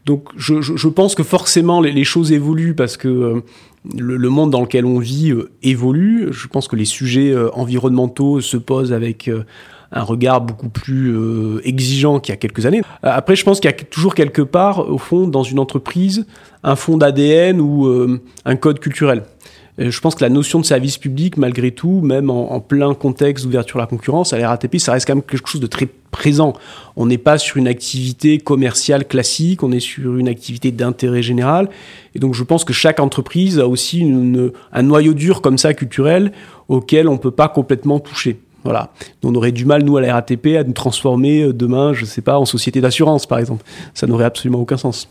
Donc 0.05 0.29
je, 0.35 0.87
pense 0.87 1.13
que 1.13 1.23
forcément 1.23 1.81
les, 1.81 2.03
choses 2.03 2.31
évoluent 2.31 2.73
parce 2.73 2.97
que 2.97 3.43
le, 3.97 4.29
monde 4.29 4.51
dans 4.51 4.61
lequel 4.61 4.85
on 4.85 4.99
vit 4.99 5.31
euh, 5.31 5.49
évolue. 5.63 6.27
Je 6.31 6.47
pense 6.47 6.67
que 6.67 6.75
les 6.75 6.85
sujets 6.85 7.31
euh, 7.31 7.49
environnementaux 7.53 8.41
se 8.41 8.57
posent 8.57 8.93
avec 8.93 9.27
euh, 9.27 9.43
un 9.91 10.03
regard 10.03 10.41
beaucoup 10.41 10.69
plus 10.69 11.17
exigeant 11.63 12.19
qu'il 12.19 12.31
y 12.31 12.33
a 12.33 12.37
quelques 12.37 12.67
années. 12.67 12.83
Après, 13.01 13.35
je 13.35 13.43
pense 13.43 13.59
qu'il 13.59 13.71
y 13.71 13.73
a 13.73 13.75
toujours 13.75 14.13
quelque 14.13 14.43
part, 14.43 14.87
au 14.87 14.99
fond, 14.99 15.27
dans 15.27 15.41
une 15.41 15.57
entreprise, 15.57 16.27
un 16.63 16.75
fond 16.75 16.95
d'ADN 16.95 17.59
ou 17.59 17.87
un 18.45 18.55
code 18.55 18.79
culturel. 18.79 19.23
Je 19.79 19.99
pense 20.01 20.15
que 20.15 20.23
la 20.23 20.29
notion 20.29 20.59
de 20.59 20.65
service 20.65 20.97
public, 20.97 21.37
malgré 21.37 21.71
tout, 21.71 22.01
même 22.01 22.29
en, 22.29 22.59
plein 22.59 22.93
contexte 22.93 23.45
d'ouverture 23.45 23.77
à 23.77 23.83
la 23.83 23.87
concurrence, 23.87 24.33
à 24.33 24.37
la 24.37 24.49
RATP, 24.49 24.77
ça 24.77 24.91
reste 24.91 25.07
quand 25.07 25.15
même 25.15 25.23
quelque 25.23 25.47
chose 25.47 25.61
de 25.61 25.67
très 25.67 25.87
présent. 26.11 26.53
On 26.97 27.05
n'est 27.05 27.17
pas 27.17 27.37
sur 27.37 27.55
une 27.55 27.67
activité 27.67 28.39
commerciale 28.39 29.07
classique, 29.07 29.63
on 29.63 29.71
est 29.71 29.79
sur 29.79 30.17
une 30.17 30.27
activité 30.27 30.73
d'intérêt 30.73 31.21
général. 31.21 31.69
Et 32.13 32.19
donc 32.19 32.33
je 32.33 32.43
pense 32.43 32.65
que 32.65 32.73
chaque 32.73 32.99
entreprise 32.99 33.57
a 33.57 33.67
aussi 33.67 34.05
un 34.73 34.83
noyau 34.83 35.13
dur 35.13 35.41
comme 35.41 35.57
ça 35.57 35.73
culturel 35.73 36.33
auquel 36.67 37.07
on 37.07 37.13
ne 37.13 37.17
peut 37.17 37.31
pas 37.31 37.47
complètement 37.47 38.01
toucher. 38.01 38.37
Voilà. 38.65 38.91
On 39.23 39.33
aurait 39.35 39.53
du 39.53 39.63
mal, 39.63 39.83
nous, 39.83 39.95
à 39.95 40.01
la 40.01 40.13
RATP, 40.13 40.57
à 40.57 40.65
nous 40.65 40.73
transformer 40.73 41.53
demain, 41.53 41.93
je 41.93 42.01
ne 42.01 42.05
sais 42.05 42.21
pas, 42.21 42.37
en 42.37 42.43
société 42.43 42.81
d'assurance, 42.81 43.25
par 43.25 43.39
exemple. 43.39 43.63
Ça 43.93 44.05
n'aurait 44.05 44.25
absolument 44.25 44.59
aucun 44.59 44.75
sens. 44.75 45.07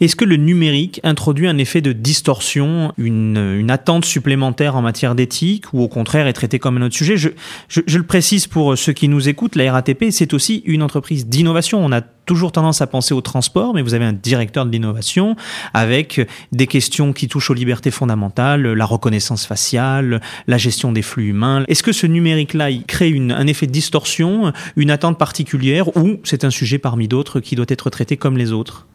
Est-ce 0.00 0.16
que 0.16 0.24
le 0.24 0.36
numérique 0.36 1.00
introduit 1.02 1.48
un 1.48 1.58
effet 1.58 1.80
de 1.80 1.92
distorsion, 1.92 2.92
une, 2.98 3.56
une 3.58 3.70
attente 3.70 4.04
supplémentaire 4.04 4.76
en 4.76 4.82
matière 4.82 5.14
d'éthique, 5.14 5.72
ou 5.72 5.82
au 5.82 5.88
contraire 5.88 6.26
est 6.26 6.32
traité 6.32 6.58
comme 6.58 6.76
un 6.78 6.82
autre 6.82 6.94
sujet? 6.94 7.16
Je, 7.16 7.30
je, 7.68 7.80
je, 7.86 7.98
le 7.98 8.04
précise 8.04 8.46
pour 8.46 8.76
ceux 8.78 8.92
qui 8.92 9.08
nous 9.08 9.28
écoutent, 9.28 9.56
la 9.56 9.72
RATP, 9.72 10.06
c'est 10.10 10.34
aussi 10.34 10.62
une 10.66 10.82
entreprise 10.82 11.26
d'innovation. 11.26 11.84
On 11.84 11.92
a 11.92 12.00
toujours 12.00 12.52
tendance 12.52 12.82
à 12.82 12.86
penser 12.86 13.14
au 13.14 13.20
transport, 13.20 13.74
mais 13.74 13.82
vous 13.82 13.94
avez 13.94 14.04
un 14.04 14.12
directeur 14.12 14.66
de 14.66 14.70
l'innovation 14.70 15.34
avec 15.72 16.20
des 16.52 16.66
questions 16.66 17.12
qui 17.12 17.26
touchent 17.26 17.50
aux 17.50 17.54
libertés 17.54 17.90
fondamentales, 17.90 18.72
la 18.72 18.84
reconnaissance 18.84 19.46
faciale, 19.46 20.20
la 20.46 20.58
gestion 20.58 20.92
des 20.92 21.02
flux 21.02 21.28
humains. 21.28 21.64
Est-ce 21.68 21.82
que 21.82 21.92
ce 21.92 22.06
numérique-là, 22.06 22.70
il 22.70 22.84
crée 22.84 23.08
une, 23.08 23.32
un 23.32 23.46
effet 23.46 23.66
de 23.66 23.72
distorsion, 23.72 24.52
une 24.76 24.90
attente 24.90 25.18
particulière, 25.18 25.96
ou 25.96 26.20
c'est 26.24 26.44
un 26.44 26.50
sujet 26.50 26.78
parmi 26.78 27.08
d'autres 27.08 27.40
qui 27.40 27.56
doit 27.56 27.66
être 27.68 27.88
traité 27.90 28.16
comme 28.16 28.36
les 28.36 28.52
autres? 28.52 28.87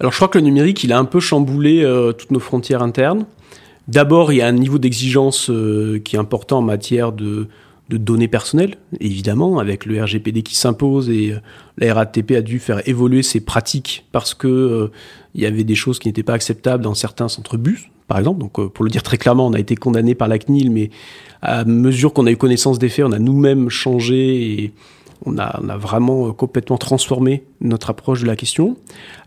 Alors 0.00 0.12
je 0.12 0.16
crois 0.16 0.28
que 0.28 0.38
le 0.38 0.44
numérique, 0.44 0.82
il 0.82 0.92
a 0.94 0.98
un 0.98 1.04
peu 1.04 1.20
chamboulé 1.20 1.84
euh, 1.84 2.12
toutes 2.12 2.30
nos 2.30 2.40
frontières 2.40 2.82
internes. 2.82 3.26
D'abord, 3.86 4.32
il 4.32 4.36
y 4.36 4.42
a 4.42 4.46
un 4.46 4.52
niveau 4.52 4.78
d'exigence 4.78 5.50
euh, 5.50 6.00
qui 6.02 6.16
est 6.16 6.18
important 6.18 6.58
en 6.58 6.62
matière 6.62 7.12
de, 7.12 7.48
données 7.90 8.28
personnelles, 8.28 8.76
évidemment, 9.00 9.58
avec 9.58 9.84
le 9.84 10.02
RGPD 10.02 10.42
qui 10.42 10.54
s'impose 10.54 11.10
et 11.10 11.32
euh, 11.32 11.40
la 11.76 11.92
RATP 11.92 12.30
a 12.32 12.40
dû 12.40 12.60
faire 12.60 12.88
évoluer 12.88 13.22
ses 13.22 13.40
pratiques 13.40 14.06
parce 14.12 14.32
que 14.32 14.90
il 15.34 15.42
y 15.42 15.46
avait 15.46 15.64
des 15.64 15.74
choses 15.74 15.98
qui 15.98 16.08
n'étaient 16.08 16.22
pas 16.22 16.34
acceptables 16.34 16.82
dans 16.82 16.94
certains 16.94 17.28
centres 17.28 17.56
bus, 17.56 17.88
par 18.08 18.18
exemple. 18.18 18.40
Donc, 18.40 18.52
pour 18.52 18.84
le 18.84 18.90
dire 18.90 19.02
très 19.02 19.18
clairement, 19.18 19.46
on 19.46 19.52
a 19.52 19.58
été 19.58 19.74
condamné 19.74 20.14
par 20.14 20.28
la 20.28 20.38
CNIL, 20.38 20.70
mais 20.70 20.90
à 21.42 21.64
mesure 21.64 22.12
qu'on 22.12 22.26
a 22.26 22.30
eu 22.30 22.36
connaissance 22.36 22.78
des 22.78 22.88
faits, 22.88 23.04
on 23.04 23.12
a 23.12 23.18
nous-mêmes 23.18 23.68
changé 23.70 24.62
et 24.62 24.72
on 25.26 25.38
a, 25.38 25.60
vraiment 25.76 26.32
complètement 26.32 26.78
transformé 26.78 27.44
notre 27.60 27.90
approche 27.90 28.22
de 28.22 28.26
la 28.26 28.36
question. 28.36 28.76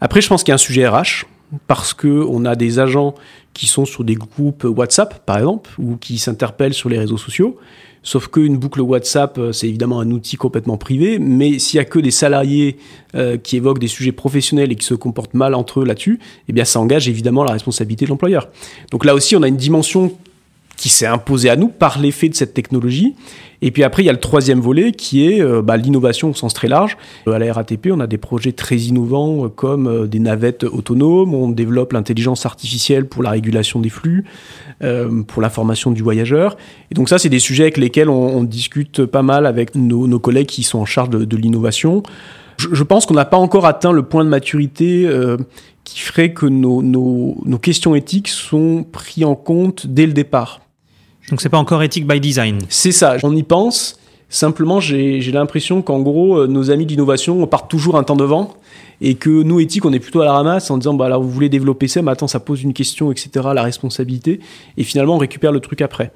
Après, 0.02 0.22
je 0.22 0.28
pense 0.28 0.44
qu'il 0.44 0.52
y 0.52 0.54
a 0.54 0.56
un 0.56 0.58
sujet 0.58 0.88
RH 0.88 1.26
parce 1.68 1.94
que 1.94 2.26
on 2.30 2.46
a 2.46 2.56
des 2.56 2.80
agents 2.80 3.14
qui 3.54 3.68
sont 3.68 3.86
sur 3.86 4.04
des 4.04 4.16
groupes 4.16 4.64
WhatsApp, 4.64 5.26
par 5.26 5.38
exemple, 5.38 5.70
ou 5.78 5.98
qui 5.98 6.18
s'interpellent 6.18 6.74
sur 6.74 6.90
les 6.90 6.98
réseaux 6.98 7.18
sociaux. 7.18 7.58
Sauf 8.06 8.28
qu'une 8.28 8.58
boucle 8.58 8.82
WhatsApp, 8.82 9.40
c'est 9.54 9.70
évidemment 9.70 10.02
un 10.02 10.12
outil 10.12 10.36
complètement 10.36 10.78
privé, 10.78 11.20
mais 11.20 11.58
s'il 11.58 11.78
y 11.78 11.80
a 11.80 11.86
que 11.86 12.00
des 12.00 12.12
salariés 12.12 12.78
euh, 13.16 13.38
qui 13.38 13.56
évoquent 13.56 13.80
des 13.80 13.88
sujets 13.88 14.12
professionnels 14.12 14.74
et 14.74 14.76
qui 14.76 14.86
se 14.86 14.94
comportent 14.94 15.36
mal 15.36 15.54
entre 15.54 15.80
eux 15.80 15.86
là-dessus, 15.86 16.20
eh 16.50 16.54
bien 16.54 16.66
ça 16.66 16.82
engage 16.82 17.08
évidemment 17.08 17.46
la 17.46 17.54
responsabilité 17.54 18.04
de 18.04 18.10
l'employeur. 18.10 18.50
Donc 18.92 19.06
là 19.06 19.16
aussi, 19.16 19.38
on 19.38 19.42
a 19.42 19.48
une 19.48 19.56
dimension 19.56 20.12
qui 20.78 20.90
s'est 20.90 21.06
imposé 21.06 21.50
à 21.50 21.56
nous 21.56 21.68
par 21.68 22.00
l'effet 22.00 22.30
de 22.30 22.36
cette 22.36 22.54
technologie. 22.54 23.16
Et 23.62 23.72
puis 23.72 23.84
après, 23.84 24.04
il 24.04 24.06
y 24.06 24.10
a 24.10 24.14
le 24.14 24.20
troisième 24.20 24.60
volet 24.60 24.92
qui 24.92 25.26
est 25.26 25.42
euh, 25.42 25.62
bah, 25.62 25.78
l'innovation 25.78 26.32
au 26.32 26.34
sens 26.34 26.54
très 26.54 26.68
large. 26.68 26.98
À 27.26 27.40
la 27.40 27.54
RATP, 27.54 27.90
on 27.92 28.02
a 28.02 28.08
des 28.08 28.18
projets 28.18 28.52
très 28.52 28.76
innovants 28.76 29.46
euh, 29.46 29.48
comme 29.48 29.88
euh, 29.88 30.08
des 30.08 30.20
navettes 30.20 30.66
autonomes, 30.66 31.34
on 31.34 31.48
développe 31.48 31.94
l'intelligence 31.94 32.46
artificielle 32.46 33.08
pour 33.08 33.24
la 33.24 33.30
régulation 33.30 33.80
des 33.80 33.90
flux, 33.90 34.26
euh, 34.84 35.24
pour 35.24 35.42
la 35.42 35.50
formation 35.50 35.92
du 35.92 36.04
voyageur. 36.04 36.58
Et 36.92 36.96
donc 36.96 37.08
ça, 37.08 37.18
c'est 37.18 37.30
des 37.30 37.40
sujets 37.40 37.64
avec 37.64 37.78
lesquels 37.78 38.10
on, 38.10 38.44
discute 38.44 39.06
pas 39.06 39.22
mal 39.22 39.46
avec 39.46 39.76
nos, 39.76 40.20
collègues 40.20 40.48
qui 40.48 40.64
sont 40.64 40.80
en 40.80 40.86
charge 40.86 41.10
de, 41.10 41.38
l'innovation. 41.38 42.04
Je, 42.58 42.68
je, 42.74 42.84
pense 42.84 43.06
qu'on 43.06 43.14
n'a 43.14 43.26
pas 43.26 43.38
encore 43.38 43.66
atteint 43.66 43.94
le 43.94 44.04
point 44.04 44.26
de 44.26 44.30
maturité 44.30 45.06
euh, 45.08 45.38
qui 45.86 46.02
ferait 46.02 46.34
que 46.34 46.46
nos, 46.46 46.82
nos, 46.82 47.38
nos 47.46 47.58
questions 47.58 47.96
éthiques 47.96 48.28
sont 48.28 48.86
prises 48.92 49.24
en 49.24 49.36
compte 49.36 49.88
dès 49.88 50.06
le 50.06 50.14
départ. 50.14 50.63
Donc 51.30 51.42
c'est 51.42 51.50
pas 51.50 51.58
encore 51.58 51.84
éthique 51.84 52.08
by 52.08 52.20
design. 52.20 52.60
C'est 52.70 52.92
ça, 52.92 53.18
on 53.24 53.36
y 53.36 53.44
pense. 53.44 54.00
Simplement, 54.30 54.80
j'ai 54.80 55.22
l'impression 55.32 55.84
qu'en 55.84 56.00
gros, 56.00 56.40
euh, 56.40 56.48
nos 56.48 56.72
amis 56.72 56.88
d'innovation 56.88 57.46
partent 57.46 57.70
toujours 57.70 57.98
un 57.98 58.04
temps 58.04 58.16
devant 58.16 58.56
et 59.00 59.14
que 59.14 59.30
nous, 59.30 59.60
éthiques, 59.60 59.86
on 59.86 59.94
est 59.94 60.00
plutôt 60.00 60.22
à 60.22 60.26
la 60.26 60.34
ramasse 60.34 60.72
en 60.72 60.78
disant, 60.78 60.96
bah 60.96 61.06
alors 61.06 61.22
vous 61.22 61.30
voulez 61.30 61.50
développer 61.50 61.88
ça, 61.88 62.02
mais 62.02 62.12
attends, 62.12 62.28
ça 62.28 62.40
pose 62.40 62.64
une 62.64 62.74
question, 62.74 63.12
etc., 63.12 63.30
la 63.54 63.62
responsabilité, 63.62 64.40
et 64.78 64.84
finalement, 64.84 65.16
on 65.16 65.20
récupère 65.20 65.52
le 65.52 65.60
truc 65.60 65.82
après. 65.82 66.12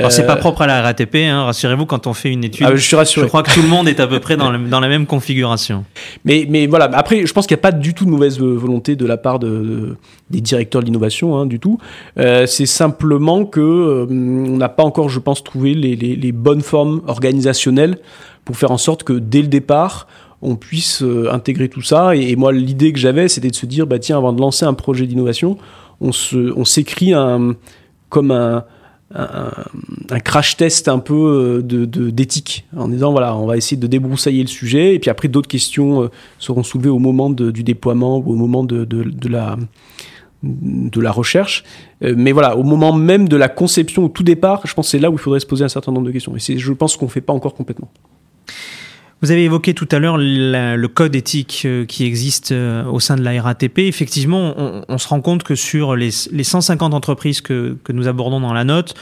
Alors, 0.00 0.10
euh... 0.10 0.14
c'est 0.14 0.26
pas 0.26 0.36
propre 0.36 0.62
à 0.62 0.66
la 0.66 0.82
RATP, 0.82 1.16
hein, 1.16 1.44
rassurez-vous, 1.44 1.86
quand 1.86 2.06
on 2.06 2.14
fait 2.14 2.30
une 2.30 2.44
étude. 2.44 2.66
Ah, 2.68 2.74
je 2.74 2.80
suis 2.80 2.96
rassuré. 2.96 3.26
Je 3.26 3.28
crois 3.28 3.42
que 3.42 3.52
tout 3.52 3.62
le 3.62 3.68
monde 3.68 3.88
est 3.88 4.00
à 4.00 4.06
peu 4.06 4.18
près 4.18 4.36
dans, 4.36 4.50
le, 4.50 4.58
dans 4.58 4.80
la 4.80 4.88
même 4.88 5.06
configuration. 5.06 5.84
Mais, 6.24 6.46
mais 6.48 6.66
voilà, 6.66 6.90
après, 6.94 7.26
je 7.26 7.32
pense 7.32 7.46
qu'il 7.46 7.54
n'y 7.54 7.60
a 7.60 7.62
pas 7.62 7.72
du 7.72 7.94
tout 7.94 8.04
de 8.04 8.10
mauvaise 8.10 8.40
volonté 8.40 8.96
de 8.96 9.06
la 9.06 9.16
part 9.16 9.38
de, 9.38 9.48
de 9.48 9.96
des 10.30 10.40
directeurs 10.40 10.80
de 10.80 10.86
l'innovation, 10.86 11.36
hein, 11.36 11.46
du 11.46 11.60
tout. 11.60 11.78
Euh, 12.18 12.46
c'est 12.46 12.66
simplement 12.66 13.44
que 13.44 13.60
euh, 13.60 14.06
on 14.08 14.56
n'a 14.56 14.68
pas 14.68 14.84
encore, 14.84 15.08
je 15.08 15.18
pense, 15.18 15.44
trouvé 15.44 15.74
les, 15.74 15.96
les, 15.96 16.16
les 16.16 16.32
bonnes 16.32 16.62
formes 16.62 17.02
organisationnelles 17.06 17.98
pour 18.44 18.56
faire 18.56 18.70
en 18.70 18.78
sorte 18.78 19.04
que 19.04 19.12
dès 19.12 19.42
le 19.42 19.48
départ, 19.48 20.06
on 20.42 20.56
puisse 20.56 21.04
intégrer 21.30 21.68
tout 21.68 21.82
ça. 21.82 22.16
Et, 22.16 22.34
moi, 22.36 22.52
l'idée 22.52 22.92
que 22.92 22.98
j'avais, 22.98 23.28
c'était 23.28 23.50
de 23.50 23.54
se 23.54 23.66
dire, 23.66 23.86
bah 23.86 23.98
tiens, 23.98 24.16
avant 24.16 24.32
de 24.32 24.40
lancer 24.40 24.64
un 24.64 24.74
projet 24.74 25.06
d'innovation, 25.06 25.58
on 26.00 26.12
se, 26.12 26.52
on 26.56 26.64
s'écrit 26.64 27.12
un, 27.12 27.54
comme 28.08 28.30
un, 28.30 28.64
un, 29.14 30.20
crash 30.20 30.56
test 30.56 30.88
un 30.88 31.00
peu 31.00 31.62
de, 31.64 31.84
d'éthique 31.84 32.64
en 32.76 32.88
disant 32.88 33.10
voilà 33.10 33.36
on 33.36 33.46
va 33.46 33.56
essayer 33.56 33.76
de 33.76 33.86
débroussailler 33.88 34.42
le 34.42 34.48
sujet 34.48 34.94
et 34.94 35.00
puis 35.00 35.10
après 35.10 35.26
d'autres 35.26 35.48
questions 35.48 36.08
seront 36.38 36.62
soulevées 36.62 36.90
au 36.90 37.00
moment 37.00 37.28
du 37.30 37.64
déploiement 37.64 38.18
ou 38.18 38.32
au 38.32 38.36
moment 38.36 38.62
de, 38.62 38.84
de 38.84 39.28
la 39.28 39.56
de 40.42 41.00
la 41.00 41.12
recherche. 41.12 41.64
Euh, 42.02 42.14
mais 42.16 42.32
voilà, 42.32 42.56
au 42.56 42.62
moment 42.62 42.92
même 42.92 43.28
de 43.28 43.36
la 43.36 43.48
conception, 43.48 44.04
au 44.04 44.08
tout 44.08 44.22
départ, 44.22 44.62
je 44.64 44.74
pense 44.74 44.86
que 44.86 44.90
c'est 44.92 44.98
là 44.98 45.10
où 45.10 45.14
il 45.14 45.18
faudrait 45.18 45.40
se 45.40 45.46
poser 45.46 45.64
un 45.64 45.68
certain 45.68 45.92
nombre 45.92 46.06
de 46.06 46.12
questions. 46.12 46.34
Et 46.36 46.58
je 46.58 46.72
pense 46.72 46.96
qu'on 46.96 47.06
ne 47.06 47.10
fait 47.10 47.20
pas 47.20 47.32
encore 47.32 47.54
complètement. 47.54 47.90
Vous 49.22 49.30
avez 49.30 49.44
évoqué 49.44 49.74
tout 49.74 49.88
à 49.92 49.98
l'heure 49.98 50.16
le 50.18 50.86
code 50.86 51.14
éthique 51.14 51.62
euh, 51.66 51.84
qui 51.84 52.04
existe 52.04 52.52
euh, 52.52 52.84
au 52.86 53.00
sein 53.00 53.16
de 53.16 53.22
la 53.22 53.42
RATP. 53.42 53.80
Effectivement, 53.80 54.54
on, 54.88 54.96
se 54.96 55.08
rend 55.08 55.20
compte 55.20 55.42
que 55.42 55.54
sur 55.54 55.94
les, 55.94 56.10
150 56.10 56.94
entreprises 56.94 57.42
que, 57.42 57.76
nous 57.92 58.08
abordons 58.08 58.40
dans 58.40 58.54
la 58.54 58.64
note, 58.64 58.94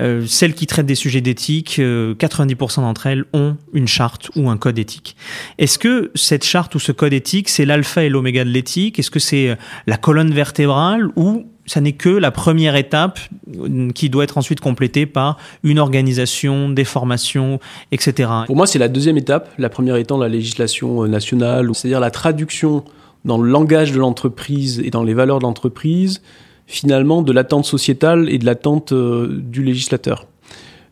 euh, 0.00 0.24
celles 0.26 0.54
qui 0.54 0.66
traitent 0.66 0.86
des 0.86 0.96
sujets 0.96 1.20
d'éthique, 1.20 1.78
90% 1.78 2.80
d'entre 2.80 3.06
elles 3.06 3.24
ont 3.32 3.56
une 3.72 3.86
charte 3.86 4.30
ou 4.34 4.50
un 4.50 4.56
code 4.56 4.78
éthique. 4.78 5.16
Est-ce 5.58 5.78
que 5.78 6.10
cette 6.16 6.44
charte 6.44 6.74
ou 6.74 6.80
ce 6.80 6.90
code 6.90 7.12
éthique, 7.12 7.48
c'est 7.48 7.64
l'alpha 7.64 8.02
et 8.02 8.08
l'oméga 8.08 8.44
de 8.44 8.50
l'éthique? 8.50 8.98
Est-ce 8.98 9.10
que 9.10 9.20
c'est 9.20 9.56
la 9.86 9.96
colonne 9.96 10.32
vertébrale 10.32 11.10
ou 11.14 11.46
ça 11.70 11.80
n'est 11.80 11.92
que 11.92 12.08
la 12.08 12.32
première 12.32 12.74
étape 12.74 13.20
euh, 13.56 13.92
qui 13.92 14.10
doit 14.10 14.24
être 14.24 14.38
ensuite 14.38 14.58
complétée 14.58 15.06
par 15.06 15.36
une 15.62 15.78
organisation, 15.78 16.68
des 16.68 16.82
formations, 16.82 17.60
etc. 17.92 18.28
Pour 18.46 18.56
moi, 18.56 18.66
c'est 18.66 18.80
la 18.80 18.88
deuxième 18.88 19.16
étape, 19.16 19.48
la 19.56 19.68
première 19.68 19.94
étant 19.94 20.18
la 20.18 20.28
législation 20.28 21.04
euh, 21.04 21.06
nationale, 21.06 21.70
c'est-à-dire 21.72 22.00
la 22.00 22.10
traduction 22.10 22.82
dans 23.24 23.38
le 23.38 23.48
langage 23.48 23.92
de 23.92 24.00
l'entreprise 24.00 24.80
et 24.80 24.90
dans 24.90 25.04
les 25.04 25.14
valeurs 25.14 25.38
de 25.38 25.44
l'entreprise, 25.44 26.22
finalement, 26.66 27.22
de 27.22 27.32
l'attente 27.32 27.66
sociétale 27.66 28.28
et 28.30 28.38
de 28.38 28.46
l'attente 28.46 28.90
euh, 28.90 29.28
du 29.30 29.62
législateur. 29.62 30.26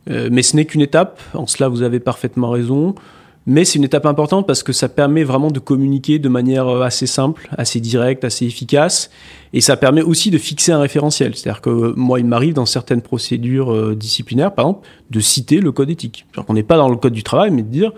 mais 0.06 0.42
ce 0.42 0.54
n'est 0.54 0.64
qu'une 0.64 0.80
étape, 0.80 1.20
en 1.34 1.48
cela 1.48 1.68
vous 1.68 1.82
avez 1.82 1.98
parfaitement 1.98 2.50
raison. 2.50 2.94
Mais 3.50 3.64
c'est 3.64 3.78
une 3.78 3.84
étape 3.84 4.04
importante 4.04 4.46
parce 4.46 4.62
que 4.62 4.74
ça 4.74 4.90
permet 4.90 5.24
vraiment 5.24 5.50
de 5.50 5.58
communiquer 5.58 6.18
de 6.18 6.28
manière 6.28 6.68
euh, 6.68 6.82
assez 6.82 7.06
simple, 7.06 7.48
assez 7.56 7.80
directe, 7.80 8.22
assez 8.22 8.44
efficace. 8.44 9.08
Et 9.54 9.62
ça 9.62 9.78
permet 9.78 10.02
aussi 10.02 10.30
de 10.30 10.36
fixer 10.36 10.70
un 10.70 10.80
référentiel. 10.80 11.34
C'est-à-dire 11.34 11.62
que 11.62 11.70
euh, 11.70 11.94
moi, 11.96 12.20
il 12.20 12.26
m'arrive 12.26 12.52
dans 12.52 12.66
certaines 12.66 13.00
procédures 13.00 13.72
euh, 13.72 13.96
disciplinaires, 13.96 14.52
par 14.52 14.66
exemple, 14.66 14.86
de 15.08 15.20
citer 15.20 15.60
le 15.60 15.72
code 15.72 15.88
éthique. 15.88 16.26
Alors 16.34 16.44
qu'on 16.44 16.52
n'est 16.52 16.62
pas 16.62 16.76
dans 16.76 16.90
le 16.90 16.96
code 16.96 17.14
du 17.14 17.22
travail, 17.22 17.50
mais 17.50 17.62
de 17.62 17.68
dire 17.68 17.92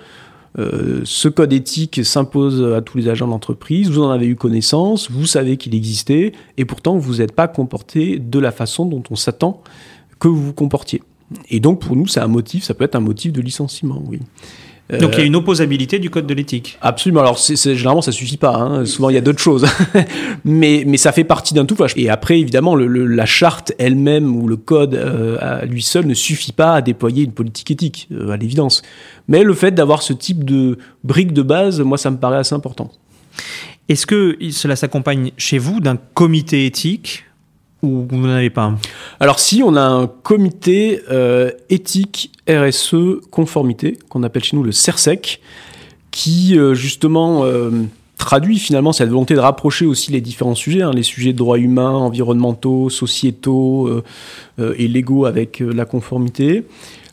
ce 0.57 1.28
code 1.28 1.52
éthique 1.52 2.04
s'impose 2.04 2.75
à 2.75 2.83
tous 2.83 2.99
les 2.99 3.09
agents 3.09 3.28
d'entreprise, 3.28 3.88
vous 3.88 4.02
en 4.02 4.11
avez 4.11 4.26
eu 4.26 4.35
connaissance, 4.35 5.09
vous 5.09 5.25
savez 5.25 5.57
qu'il 5.57 5.76
existait, 5.76 6.33
et 6.59 6.64
pourtant 6.64 6.99
vous 6.99 7.19
n'êtes 7.19 7.33
pas 7.33 7.47
comporté 7.47 8.19
de 8.19 8.38
la 8.40 8.50
façon 8.50 8.85
dont 8.85 9.02
on 9.11 9.16
s'attend 9.16 9.62
que 10.19 10.26
vous 10.26 10.42
vous 10.47 10.52
comportiez. 10.52 11.02
Et 11.50 11.61
donc 11.61 11.80
pour 11.80 11.95
nous, 11.95 12.09
c'est 12.09 12.19
un 12.19 12.26
motif, 12.26 12.64
ça 12.64 12.75
peut 12.75 12.83
être 12.83 12.97
un 12.97 13.00
motif 13.00 13.33
de 13.33 13.40
licenciement, 13.40 14.02
oui. 14.09 14.19
Donc 14.99 15.13
il 15.15 15.21
y 15.21 15.23
a 15.23 15.27
une 15.27 15.37
opposabilité 15.37 15.99
du 15.99 16.11
code 16.11 16.27
de 16.27 16.35
l'éthique. 16.35 16.79
Absolument. 16.81 17.21
Alors 17.21 17.39
généralement 17.39 18.03
ça 18.03 18.13
suffit 18.13 18.37
pas. 18.37 18.57
Hein. 18.57 18.85
Souvent 18.85 19.11
il 19.11 19.15
y 19.15 19.19
a 19.19 19.21
d'autres 19.21 19.41
choses, 19.41 19.67
mais 20.45 20.85
mais 20.87 20.97
ça 20.97 21.13
fait 21.13 21.25
partie 21.25 21.55
d'un 21.55 21.65
tout. 21.65 21.77
Et 21.97 22.11
après 22.11 22.41
évidemment 22.41 22.77
la 22.77 23.27
charte 23.27 23.73
elle-même 23.79 24.35
ou 24.37 24.49
le 24.49 24.57
code 24.57 24.95
euh, 24.95 25.37
à 25.41 25.65
lui 25.65 25.83
seul 25.83 26.07
ne 26.07 26.15
suffit 26.15 26.53
pas 26.53 26.75
à 26.75 26.83
déployer 26.83 27.25
une 27.25 27.33
politique 27.33 27.71
éthique 27.71 28.09
euh, 28.13 28.31
à 28.31 28.37
l'évidence. 28.37 28.83
Mais 29.29 29.45
le 29.45 29.55
fait 29.55 29.73
d'avoir 29.73 30.03
ce 30.03 30.13
type 30.13 30.45
de 30.45 30.79
brique 31.05 31.33
de 31.33 31.43
base, 31.43 31.81
moi 31.81 31.99
ça 31.99 32.11
me 32.11 32.17
paraît 32.17 32.39
assez 32.39 32.55
important. 32.55 32.91
Est-ce 33.89 34.07
que 34.07 34.37
cela 34.53 34.77
s'accompagne 34.77 35.33
chez 35.37 35.59
vous 35.59 35.81
d'un 35.81 35.97
comité 36.15 36.67
éthique 36.67 37.25
ou 37.83 38.07
n'en 38.11 38.29
avez 38.31 38.51
pas 38.51 38.75
Alors 39.21 39.41
si, 39.41 39.63
on 39.65 39.77
a 39.77 39.83
un 39.83 40.07
comité 40.07 41.01
euh, 41.11 41.51
éthique 41.69 42.33
RSE 42.49 43.21
conformité, 43.31 43.99
qu'on 44.09 44.23
appelle 44.23 44.45
chez 44.45 44.57
nous 44.57 44.63
le 44.63 44.73
CERSEC, 44.73 45.41
qui 46.11 46.59
euh, 46.59 46.75
justement 46.75 47.45
euh, 47.45 47.71
traduit 48.19 48.59
finalement 48.59 48.93
cette 48.93 49.09
volonté 49.09 49.35
de 49.35 49.41
rapprocher 49.41 49.87
aussi 49.87 50.13
les 50.13 50.21
différents 50.21 50.55
sujets, 50.55 50.83
hein, 50.83 50.91
les 50.93 51.03
sujets 51.03 51.33
de 51.33 51.39
droits 51.39 51.59
humains, 51.59 51.93
environnementaux, 51.93 52.91
sociétaux 52.91 54.03
et 54.59 54.89
légaux 54.89 55.25
avec 55.25 55.61
la 55.61 55.87
conformité. 55.87 56.65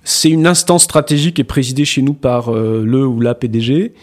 C'est 0.03 0.29
une 0.29 0.47
instance 0.47 0.83
stratégique 0.83 1.39
et 1.39 1.45
présidée 1.45 1.85
chez 1.85 2.01
nous 2.01 2.13
par 2.13 2.51
le 2.51 3.07
ou 3.07 3.21
la 3.21 3.35
PDG. 3.35 3.93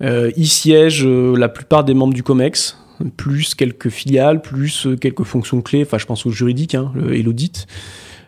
y 0.00 0.46
siègent 0.46 1.06
la 1.06 1.50
plupart 1.50 1.84
des 1.84 1.92
membres 1.92 2.14
du 2.14 2.22
COMEX, 2.22 2.78
plus 3.16 3.54
quelques 3.54 3.88
filiales, 3.88 4.42
plus 4.42 4.86
euh, 4.86 4.96
quelques 4.96 5.24
fonctions 5.24 5.60
clés, 5.60 5.82
enfin 5.82 5.98
je 5.98 6.06
pense 6.06 6.26
au 6.26 6.30
juridique 6.30 6.74
hein, 6.74 6.92
et 7.10 7.22
l'audit. 7.22 7.66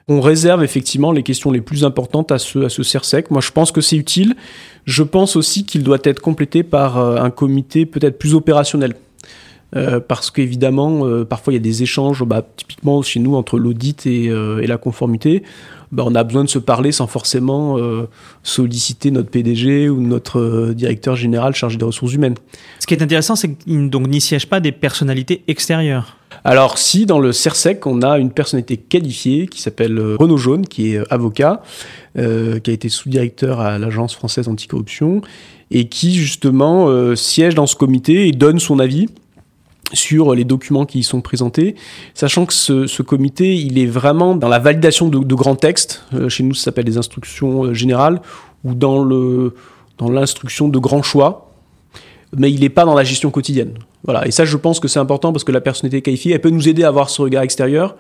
On 0.09 0.21
réserve 0.21 0.63
effectivement 0.63 1.11
les 1.11 1.25
questions 1.25 1.51
les 1.51 1.61
plus 1.61 1.85
importantes 1.85 2.31
à 2.31 2.39
ce, 2.39 2.69
CERSEC. 2.69 3.31
Moi 3.31 3.41
je 3.41 3.51
pense 3.51 3.73
que 3.73 3.81
c'est 3.81 3.97
utile. 3.97 4.37
Je 4.85 5.03
pense 5.03 5.35
aussi 5.35 5.67
qu'il 5.67 5.83
doit 5.83 5.99
être 6.05 6.21
complété 6.21 6.63
par 6.63 6.99
euh, 6.99 7.17
un 7.17 7.31
comité 7.31 7.87
peut-être 7.87 8.19
plus 8.19 8.35
opérationnel. 8.35 8.95
Euh, 9.75 9.99
parce 9.99 10.31
qu'évidemment, 10.31 11.25
parfois 11.25 11.53
il 11.53 11.57
y 11.57 11.59
a 11.59 11.63
des 11.63 11.83
échanges, 11.83 12.25
bah, 12.25 12.47
typiquement 12.57 13.03
chez 13.03 13.19
nous, 13.19 13.35
entre 13.35 13.59
l'audit 13.59 14.07
et, 14.07 14.31
la 14.31 14.79
conformité. 14.79 15.43
Bah, 15.93 16.05
on 16.07 16.15
a 16.15 16.25
besoin 16.25 16.45
de 16.45 16.49
se 16.49 16.59
parler 16.59 16.93
sans 16.93 17.07
forcément 17.07 17.79
euh, 17.79 18.09
solliciter 18.43 19.11
notre 19.11 19.31
PDG 19.31 19.89
ou 19.89 20.01
notre 20.01 20.41
euh, 20.41 20.75
directeur 20.75 21.17
général 21.17 21.55
chargé 21.55 21.77
des 21.77 21.85
ressources 21.85 22.13
humaines. 22.13 22.35
Ce 22.81 22.87
qui 22.87 22.95
est 22.95 23.03
intéressant, 23.03 23.37
c'est 23.37 23.55
qu'il 23.55 23.89
n'y 23.89 24.21
siège 24.21 24.47
pas 24.47 24.61
des 24.61 24.73
personnalités 24.73 25.43
extérieures. 25.47 26.17
Alors 26.45 26.79
si 26.79 27.07
dans 27.07 27.21
le 27.21 27.33
CERSEC, 27.33 27.87
on 27.87 28.03
a 28.03 28.19
une 28.19 28.31
personnalité 28.31 28.77
qualifiée 28.77 29.47
qui 29.47 29.63
s'appelle 29.63 29.99
euh, 29.99 30.17
Renaud 30.19 30.37
Jaune, 30.37 30.67
qui 30.67 30.95
est 30.95 31.01
avocat, 31.13 31.63
qui 32.17 32.23
a 32.71 32.73
été 32.73 32.89
sous-directeur 32.89 33.61
à 33.61 33.79
l'Agence 33.79 34.15
française 34.15 34.49
anticorruption, 34.49 35.21
et 35.71 35.89
qui 35.89 36.15
justement 36.15 37.15
siège 37.15 37.55
dans 37.55 37.67
ce 37.67 37.77
comité 37.77 38.27
et 38.27 38.33
donne 38.33 38.59
son 38.59 38.79
avis 38.79 39.09
sur 39.93 40.35
les 40.35 40.45
documents 40.45 40.85
qui 40.85 41.01
y 41.01 41.03
sont 41.03 41.21
présentés, 41.21 41.77
sachant 42.15 42.47
que 42.47 42.53
ce, 42.53 43.03
comité, 43.03 43.55
il 43.55 43.79
est 43.79 43.87
vraiment 43.87 44.35
dans 44.35 44.49
la 44.49 44.59
validation 44.59 45.09
de, 45.09 45.35
grands 45.35 45.57
textes, 45.57 46.05
euh, 46.15 46.29
chez 46.29 46.43
nous 46.43 46.55
ça 46.55 46.65
s'appelle 46.65 46.85
des 46.85 46.99
instructions 46.99 47.65
euh, 47.65 47.75
générales, 47.75 48.21
ou 48.65 48.75
dans 48.75 49.03
le 49.03 49.55
dans 49.99 50.11
l'instruction 50.11 50.69
de 50.69 50.79
grands 50.79 51.03
choix, 51.03 51.51
mais 52.37 52.53
il 52.53 52.61
n'est 52.61 52.69
pas 52.69 52.85
dans 52.85 52.95
la 52.95 53.05
gestion 53.05 53.31
quotidienne. 53.31 53.75
Voilà, 54.05 54.27
et 54.27 54.31
ça 54.31 54.45
je 54.45 54.57
pense 54.57 54.81
que 54.81 54.89
c'est 54.89 54.99
important 54.99 55.33
parce 55.33 55.45
que 55.45 55.53
la 55.53 55.61
personnalité 55.61 56.03
qualifiée, 56.03 56.33
elle 56.33 56.41
peut 56.41 56.51
nous 56.51 56.69
aider 56.69 56.85
à 56.85 56.89
avoir 56.89 57.09
ce 57.09 57.23
regard 57.23 57.43
extérieur, 57.43 57.97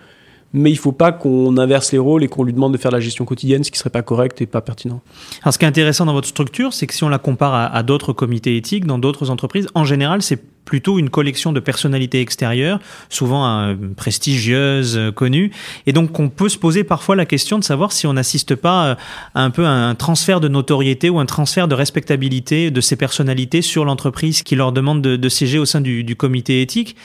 mais 0.57 0.71
il 0.71 0.75
ne 0.75 0.79
faut 0.79 0.93
pas 0.93 1.13
qu'on 1.13 1.59
inverse 1.59 1.93
les 1.93 1.99
rôles 1.99 2.25
et 2.25 2.29
qu'on 2.29 2.43
lui 2.43 2.55
demande 2.55 2.73
de 2.73 2.79
faire 2.79 2.91
la 2.91 2.99
gestion 2.99 3.27
quotidienne, 3.27 3.63
ce 3.63 3.71
qui 3.71 3.79
serait 3.79 3.91
pas 3.91 4.03
correct 4.03 4.41
et 4.41 4.47
pas 4.47 4.63
pertinent. 4.63 5.03
Alors, 5.43 5.53
ce 5.53 5.59
qui 5.59 5.67
est 5.67 5.69
intéressant 5.69 6.07
dans 6.07 6.15
votre 6.15 6.29
structure, 6.29 6.73
c'est 6.73 6.87
que 6.87 6.95
si 6.95 7.05
on 7.05 7.11
la 7.11 7.19
compare 7.19 7.75
à, 7.75 7.83
d'autres 7.83 8.15
comités 8.15 8.57
éthiques, 8.57 8.87
dans 8.87 8.99
d'autres 8.99 9.31
entreprises, 9.31 9.69
en 9.75 9.85
général, 9.85 10.23
c'est 10.23 10.43
plutôt 10.65 10.99
une 10.99 11.11
collection 11.11 11.53
de 11.53 11.61
personnalités 11.61 12.21
extérieures, 12.21 12.81
souvent 13.09 13.47
euh, 13.47 13.75
prestigieuses, 13.97 14.97
euh, 14.97 15.13
connues, 15.13 15.53
et 15.87 15.93
donc 15.93 16.19
on 16.19 16.29
peut 16.29 16.49
se 16.49 16.59
poser 16.59 16.83
parfois 16.83 17.15
la 17.15 17.25
question 17.25 17.61
de 17.61 17.63
savoir 17.63 17.93
si 17.93 18.09
on 18.09 18.15
n'assiste 18.15 18.57
pas 18.57 18.87
euh, 18.87 18.95
à 19.35 19.45
un 19.45 19.51
peu 19.51 19.65
un 19.65 19.95
transfert 19.95 20.41
de 20.41 20.49
notoriété 20.49 21.09
ou 21.09 21.21
un 21.21 21.27
transfert 21.27 21.69
de 21.69 21.77
respectabilité 21.77 22.73
de 22.73 22.81
ces 22.81 22.97
personnalités 22.97 23.63
sur 23.63 23.85
l'entreprise 23.85 24.43
qui 24.43 24.57
leur 24.57 24.73
demande 24.73 25.03
de, 25.03 25.29
siéger 25.29 25.61
au 25.61 25.67
sein 25.67 25.81
du 25.81 26.17
comité 26.17 26.63
éthique. 26.63 26.97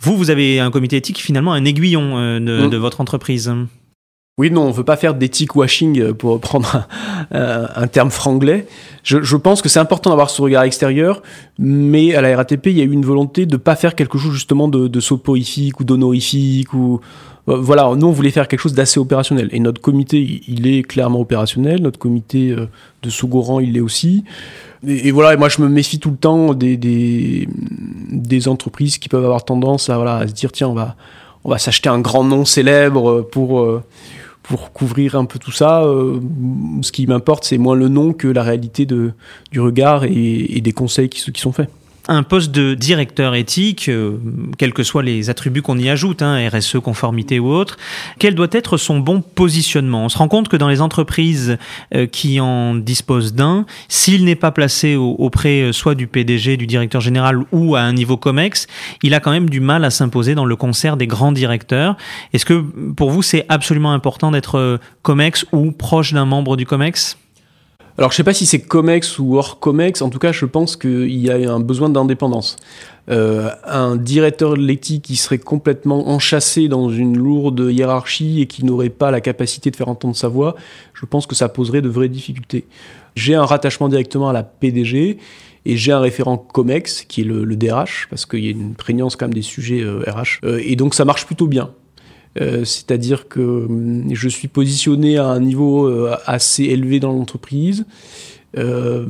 Vous, 0.00 0.16
vous 0.16 0.30
avez 0.30 0.60
un 0.60 0.70
comité 0.70 0.96
éthique, 0.96 1.18
finalement, 1.18 1.52
un 1.52 1.64
aiguillon 1.64 2.16
euh, 2.16 2.40
de, 2.40 2.76
mm. 2.76 2.80
votre 2.80 3.00
entreprise. 3.00 3.52
Oui, 4.38 4.50
non, 4.50 4.62
on 4.62 4.68
ne 4.68 4.72
veut 4.72 4.84
pas 4.84 4.96
faire 4.96 5.14
d'éthique 5.14 5.54
washing 5.54 6.00
euh, 6.00 6.14
pour 6.14 6.40
prendre 6.40 6.88
un, 7.30 7.86
terme 7.86 8.10
franglais. 8.10 8.66
Je, 9.02 9.36
pense 9.36 9.60
que 9.60 9.68
c'est 9.68 9.78
important 9.78 10.10
d'avoir 10.10 10.30
ce 10.30 10.40
regard 10.40 10.62
extérieur, 10.62 11.22
mais 11.58 12.14
à 12.14 12.22
la 12.22 12.34
RATP, 12.34 12.66
il 12.66 12.78
y 12.78 12.80
a 12.80 12.84
eu 12.84 12.92
une 12.92 13.04
volonté 13.04 13.44
de 13.44 13.52
ne 13.52 13.56
pas 13.58 13.76
faire 13.76 13.94
quelque 13.94 14.16
chose 14.16 14.32
justement 14.32 14.68
de, 14.68 14.88
de 14.88 15.00
soporifique 15.00 15.80
ou 15.80 15.84
d'honorifique 15.84 16.72
ou 16.72 16.96
euh, 16.96 16.98
voilà, 17.46 17.90
nous 17.96 18.06
on 18.06 18.12
voulait 18.12 18.30
faire 18.30 18.48
quelque 18.48 18.60
chose 18.60 18.74
d'assez 18.74 19.00
opérationnel. 19.00 19.48
Et 19.52 19.60
notre 19.60 19.80
comité, 19.80 20.42
il 20.46 20.66
est 20.66 20.82
clairement 20.82 21.20
opérationnel. 21.20 21.82
Notre 21.82 21.98
comité 21.98 22.54
de 23.02 23.10
Sougoran, 23.10 23.60
il 23.60 23.72
l'est 23.72 23.80
aussi. 23.80 24.24
Et, 24.86 25.10
voilà, 25.10 25.36
moi 25.36 25.48
je 25.48 25.60
me 25.60 25.68
méfie 25.68 25.98
tout 25.98 26.10
le 26.10 26.16
temps 26.16 26.54
des, 26.54 26.76
des, 26.76 28.48
entreprises 28.48 28.96
qui 28.96 29.08
peuvent 29.10 29.24
avoir 29.24 29.44
tendance 29.44 29.90
à, 29.90 29.96
voilà, 29.96 30.16
à 30.16 30.26
se 30.26 30.32
dire 30.32 30.52
tiens, 30.52 30.68
on 30.68 30.74
va, 30.74 30.96
on 31.44 31.50
va 31.50 31.58
s'acheter 31.58 31.90
un 31.90 32.00
grand 32.00 32.24
nom 32.24 32.46
célèbre 32.46 33.20
pour, 33.20 33.60
euh, 33.60 33.82
pour 34.42 34.72
couvrir 34.72 35.16
un 35.16 35.26
peu 35.26 35.38
tout 35.38 35.52
ça. 35.52 35.82
Euh, 35.82 36.18
ce 36.80 36.92
qui 36.92 37.06
m'importe, 37.06 37.44
c'est 37.44 37.58
moins 37.58 37.76
le 37.76 37.88
nom 37.88 38.14
que 38.14 38.26
la 38.26 38.42
réalité 38.42 38.86
de, 38.86 39.12
du 39.52 39.60
regard 39.60 40.04
et, 40.04 40.60
des 40.62 40.72
conseils 40.72 41.10
qui 41.10 41.20
sont 41.20 41.52
faits. 41.52 41.68
Un 42.08 42.22
poste 42.22 42.50
de 42.50 42.74
directeur 42.74 43.34
éthique, 43.34 43.88
euh, 43.88 44.18
quels 44.58 44.72
que 44.72 44.82
soient 44.82 45.02
les 45.02 45.30
attributs 45.30 45.62
qu'on 45.62 45.78
y 45.78 45.88
ajoute, 45.88 46.22
hein, 46.22 46.48
RSE, 46.48 46.78
conformité 46.80 47.38
ou 47.38 47.48
autre, 47.48 47.76
quel 48.18 48.34
doit 48.34 48.48
être 48.52 48.76
son 48.76 48.98
bon 48.98 49.20
positionnement? 49.20 50.04
On 50.04 50.08
se 50.08 50.18
rend 50.18 50.28
compte 50.28 50.48
que 50.48 50.56
dans 50.56 50.68
les 50.68 50.80
entreprises 50.80 51.58
euh, 51.94 52.06
qui 52.06 52.40
en 52.40 52.74
disposent 52.74 53.34
d'un, 53.34 53.66
s'il 53.88 54.24
n'est 54.24 54.34
pas 54.34 54.50
placé 54.50 54.96
auprès 54.96 55.62
euh, 55.62 55.72
soit 55.72 55.94
du 55.94 56.06
PDG, 56.06 56.56
du 56.56 56.66
directeur 56.66 57.00
général 57.00 57.44
ou 57.52 57.76
à 57.76 57.80
un 57.80 57.92
niveau 57.92 58.16
COMEX, 58.16 58.66
il 59.02 59.14
a 59.14 59.20
quand 59.20 59.30
même 59.30 59.50
du 59.50 59.60
mal 59.60 59.84
à 59.84 59.90
s'imposer 59.90 60.34
dans 60.34 60.46
le 60.46 60.56
concert 60.56 60.96
des 60.96 61.06
grands 61.06 61.32
directeurs. 61.32 61.96
Est-ce 62.32 62.44
que 62.44 62.64
pour 62.96 63.10
vous 63.10 63.22
c'est 63.22 63.46
absolument 63.48 63.92
important 63.92 64.30
d'être 64.30 64.80
COMEX 65.02 65.46
ou 65.52 65.72
proche 65.72 66.12
d'un 66.12 66.24
membre 66.24 66.56
du 66.56 66.66
COMEX? 66.66 67.16
Alors 68.00 68.12
je 68.12 68.16
sais 68.16 68.24
pas 68.24 68.32
si 68.32 68.46
c'est 68.46 68.60
COMEX 68.60 69.18
ou 69.18 69.36
hors 69.36 69.60
COMEX, 69.60 70.00
en 70.00 70.08
tout 70.08 70.18
cas 70.18 70.32
je 70.32 70.46
pense 70.46 70.74
qu'il 70.74 71.14
y 71.14 71.28
a 71.30 71.52
un 71.52 71.60
besoin 71.60 71.90
d'indépendance. 71.90 72.56
Euh, 73.10 73.50
un 73.66 73.96
directeur 73.96 74.54
de 74.54 74.62
l'éthique 74.62 75.04
qui 75.04 75.16
serait 75.16 75.36
complètement 75.36 76.08
enchâssé 76.08 76.68
dans 76.68 76.88
une 76.88 77.18
lourde 77.18 77.68
hiérarchie 77.70 78.40
et 78.40 78.46
qui 78.46 78.64
n'aurait 78.64 78.88
pas 78.88 79.10
la 79.10 79.20
capacité 79.20 79.70
de 79.70 79.76
faire 79.76 79.88
entendre 79.88 80.16
sa 80.16 80.28
voix, 80.28 80.56
je 80.94 81.04
pense 81.04 81.26
que 81.26 81.34
ça 81.34 81.50
poserait 81.50 81.82
de 81.82 81.90
vraies 81.90 82.08
difficultés. 82.08 82.64
J'ai 83.16 83.34
un 83.34 83.44
rattachement 83.44 83.90
directement 83.90 84.30
à 84.30 84.32
la 84.32 84.44
PDG 84.44 85.18
et 85.66 85.76
j'ai 85.76 85.92
un 85.92 86.00
référent 86.00 86.38
COMEX 86.38 87.04
qui 87.06 87.20
est 87.20 87.24
le, 87.24 87.44
DRH 87.54 88.06
parce 88.08 88.24
qu'il 88.24 88.42
y 88.42 88.48
a 88.48 88.50
une 88.50 88.76
prégnance 88.76 89.14
quand 89.14 89.26
même 89.26 89.34
des 89.34 89.42
sujets 89.42 89.84
RH 89.84 90.40
euh, 90.44 90.58
et 90.64 90.74
donc 90.74 90.94
ça 90.94 91.04
marche 91.04 91.26
plutôt 91.26 91.48
bien. 91.48 91.70
Euh, 92.40 92.64
c'est-à-dire 92.64 93.28
que 93.28 93.40
hum, 93.40 94.04
je 94.12 94.28
suis 94.28 94.48
positionné 94.48 95.18
à 95.18 95.26
un 95.26 95.40
niveau 95.40 95.86
euh, 95.86 96.14
assez 96.26 96.64
élevé 96.64 97.00
dans 97.00 97.12
l'entreprise. 97.12 97.86
Euh, 98.56 99.04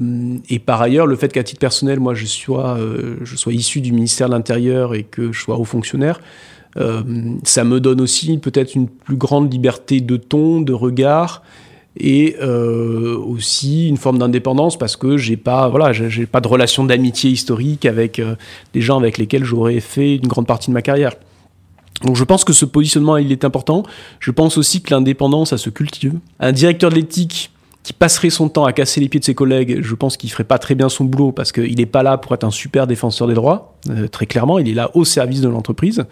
et 0.48 0.58
par 0.58 0.80
ailleurs, 0.80 1.06
le 1.06 1.16
fait 1.16 1.32
qu'à 1.32 1.42
titre 1.42 1.60
personnel, 1.60 2.00
moi, 2.00 2.14
je 2.14 2.26
sois, 2.26 2.78
sois 3.24 3.52
issu 3.52 3.80
du 3.80 3.92
ministère 3.92 4.28
de 4.28 4.34
l'Intérieur 4.34 4.94
et 4.94 5.02
que 5.02 5.32
je 5.32 5.40
sois 5.40 5.58
haut 5.58 5.64
fonctionnaire, 5.64 6.20
ça 7.42 7.64
me 7.64 7.80
donne 7.80 8.00
aussi 8.00 8.38
peut-être 8.38 8.74
une 8.74 8.86
plus 8.86 9.16
grande 9.16 9.52
liberté 9.52 10.00
de 10.00 10.16
ton, 10.16 10.60
de 10.60 10.72
regard, 10.72 11.42
et 11.98 12.36
aussi 12.38 13.88
une 13.88 13.96
forme 13.96 14.18
d'indépendance 14.18 14.78
parce 14.78 14.94
que 14.94 15.16
j'ai 15.16 15.38
pas, 15.38 15.68
voilà, 15.68 15.92
j'ai 15.92 16.26
pas 16.26 16.42
de 16.42 16.48
relation 16.48 16.84
d'amitié 16.84 17.30
historique 17.30 17.86
avec 17.86 18.20
des 18.74 18.80
gens 18.82 18.98
avec 18.98 19.16
lesquels 19.16 19.42
j'aurais 19.42 19.80
fait 19.80 20.16
une 20.16 20.28
grande 20.28 20.46
partie 20.46 20.68
de 20.68 20.74
ma 20.74 20.82
carrière. 20.82 21.14
Donc 22.04 22.16
je 22.16 22.24
pense 22.24 22.44
que 22.44 22.52
ce 22.52 22.64
positionnement 22.64 23.16
est 23.16 23.44
important. 23.44 23.82
Je 24.20 24.30
pense 24.30 24.56
aussi 24.56 24.82
que 24.82 24.94
l'indépendance 24.94 25.50
ça 25.50 25.58
se 25.58 25.70
cultive. 25.70 26.14
Un 26.38 26.52
directeur 26.52 26.90
de 26.90 26.96
l'éthique 26.96 27.50
qui 27.82 27.92
passerait 27.92 28.30
son 28.30 28.48
temps 28.48 28.64
à 28.64 28.72
casser 28.72 29.00
les 29.00 29.08
pieds 29.08 29.20
de 29.20 29.24
ses 29.24 29.34
collègues, 29.34 29.80
je 29.82 29.94
pense 29.94 30.16
qu'il 30.16 30.30
ferait 30.30 30.44
pas 30.44 30.58
très 30.58 30.74
bien 30.74 30.88
son 30.88 31.04
boulot 31.04 31.32
parce 31.32 31.50
qu'il 31.52 31.76
n'est 31.76 31.86
pas 31.86 32.02
là 32.02 32.18
pour 32.18 32.34
être 32.34 32.44
un 32.44 32.50
super 32.50 32.86
défenseur 32.86 33.26
des 33.26 33.34
droits. 33.34 33.74
Euh, 33.88 34.06
très 34.06 34.26
clairement, 34.26 34.58
il 34.58 34.68
est 34.68 34.74
là 34.74 34.90
au 34.94 35.04
service 35.04 35.40
de 35.40 35.48
l'entreprise. 35.48 36.04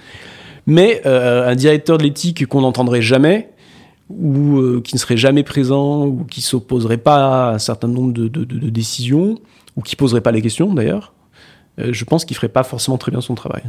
Mais 0.66 1.02
euh, 1.06 1.48
un 1.48 1.54
directeur 1.54 1.98
de 1.98 2.02
l'éthique 2.02 2.46
qu'on 2.46 2.62
n'entendrait 2.62 3.02
jamais 3.02 3.50
ou 4.08 4.58
euh, 4.58 4.80
qui 4.82 4.94
ne 4.94 4.98
serait 4.98 5.18
jamais 5.18 5.42
présent 5.42 6.06
ou 6.06 6.24
qui 6.24 6.40
s'opposerait 6.40 6.96
pas 6.96 7.48
à 7.48 7.54
un 7.54 7.58
certain 7.58 7.88
nombre 7.88 8.12
de, 8.12 8.28
de 8.28 8.70
décisions 8.70 9.38
ou 9.76 9.82
qui 9.82 9.96
poserait 9.96 10.22
pas 10.22 10.32
les 10.32 10.42
questions 10.42 10.72
d'ailleurs, 10.72 11.12
je 11.78 12.04
pense 12.04 12.24
qu'il 12.24 12.34
ferait 12.34 12.48
pas 12.48 12.64
forcément 12.64 12.98
très 12.98 13.12
bien 13.12 13.20
son 13.20 13.36
travail. 13.36 13.62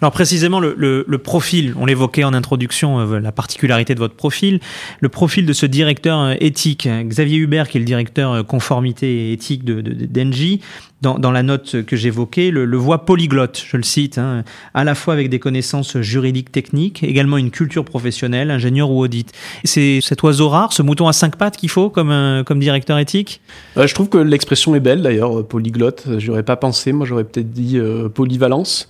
Alors 0.00 0.12
précisément 0.12 0.60
le, 0.60 0.74
le, 0.76 1.04
le 1.06 1.18
profil, 1.18 1.74
on 1.78 1.86
l'évoquait 1.86 2.24
en 2.24 2.34
introduction, 2.34 3.00
euh, 3.00 3.18
la 3.18 3.32
particularité 3.32 3.94
de 3.94 3.98
votre 3.98 4.14
profil, 4.14 4.60
le 5.00 5.08
profil 5.08 5.46
de 5.46 5.52
ce 5.52 5.66
directeur 5.66 6.18
euh, 6.20 6.34
éthique, 6.40 6.88
Xavier 6.88 7.38
Hubert, 7.38 7.68
qui 7.68 7.78
est 7.78 7.80
le 7.80 7.86
directeur 7.86 8.32
euh, 8.32 8.42
conformité 8.42 9.28
et 9.28 9.32
éthique 9.32 9.64
de, 9.64 9.80
d'Engie, 9.80 10.60
dans, 11.00 11.18
dans, 11.18 11.32
la 11.32 11.42
note 11.42 11.82
que 11.82 11.96
j'évoquais, 11.96 12.50
le, 12.50 12.64
le, 12.64 12.76
voit 12.76 13.04
polyglotte, 13.04 13.64
je 13.66 13.76
le 13.76 13.82
cite, 13.82 14.18
hein, 14.18 14.44
à 14.72 14.84
la 14.84 14.94
fois 14.94 15.14
avec 15.14 15.30
des 15.30 15.40
connaissances 15.40 15.98
juridiques 15.98 16.52
techniques, 16.52 17.02
également 17.02 17.38
une 17.38 17.50
culture 17.50 17.84
professionnelle, 17.84 18.52
ingénieur 18.52 18.90
ou 18.90 19.00
audit. 19.00 19.32
C'est 19.64 20.00
cet 20.00 20.22
oiseau 20.22 20.48
rare, 20.48 20.72
ce 20.72 20.82
mouton 20.82 21.08
à 21.08 21.12
cinq 21.12 21.36
pattes 21.36 21.56
qu'il 21.56 21.70
faut 21.70 21.90
comme, 21.90 22.44
comme 22.46 22.60
directeur 22.60 22.98
éthique? 22.98 23.40
Je 23.76 23.92
trouve 23.94 24.08
que 24.10 24.18
l'expression 24.18 24.76
est 24.76 24.80
belle 24.80 25.02
d'ailleurs, 25.02 25.44
polyglotte. 25.46 26.06
J'aurais 26.18 26.44
pas 26.44 26.56
pensé, 26.56 26.92
moi 26.92 27.04
j'aurais 27.04 27.24
peut-être 27.24 27.50
dit 27.50 27.80
polyvalence. 28.14 28.88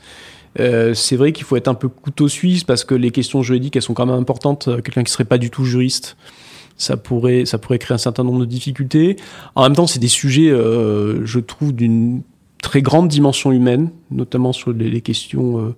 Euh, 0.61 0.95
c'est 0.95 1.17
vrai 1.17 1.33
qu'il 1.33 1.45
faut 1.45 1.57
être 1.57 1.69
un 1.69 1.75
peu 1.75 1.89
couteau 1.89 2.29
suisse 2.29 2.65
parce 2.65 2.85
que 2.85 2.95
les 2.95 3.11
questions 3.11 3.43
juridiques, 3.43 3.77
elles 3.77 3.83
sont 3.83 3.95
quand 3.95 4.07
même 4.07 4.19
importantes. 4.19 4.69
Euh, 4.69 4.81
quelqu'un 4.81 5.03
qui 5.03 5.13
serait 5.13 5.25
pas 5.25 5.39
du 5.39 5.51
tout 5.51 5.65
juriste, 5.65 6.17
ça 6.77 6.97
pourrait, 6.97 7.45
ça 7.47 7.59
pourrait 7.59 7.79
créer 7.79 7.95
un 7.95 7.99
certain 7.99 8.25
nombre 8.25 8.41
de 8.41 8.45
difficultés. 8.45 9.17
En 9.55 9.63
même 9.63 9.75
temps, 9.75 9.87
c'est 9.87 9.99
des 9.99 10.09
sujets, 10.09 10.51
euh, 10.51 11.25
je 11.25 11.41
trouve, 11.41 11.73
d'une 11.73 12.23
très 12.63 12.83
grande 12.83 13.09
dimension 13.09 13.53
humaine, 13.53 13.91
notamment 14.11 14.53
sur 14.53 14.73
les, 14.73 15.01
questions. 15.01 15.75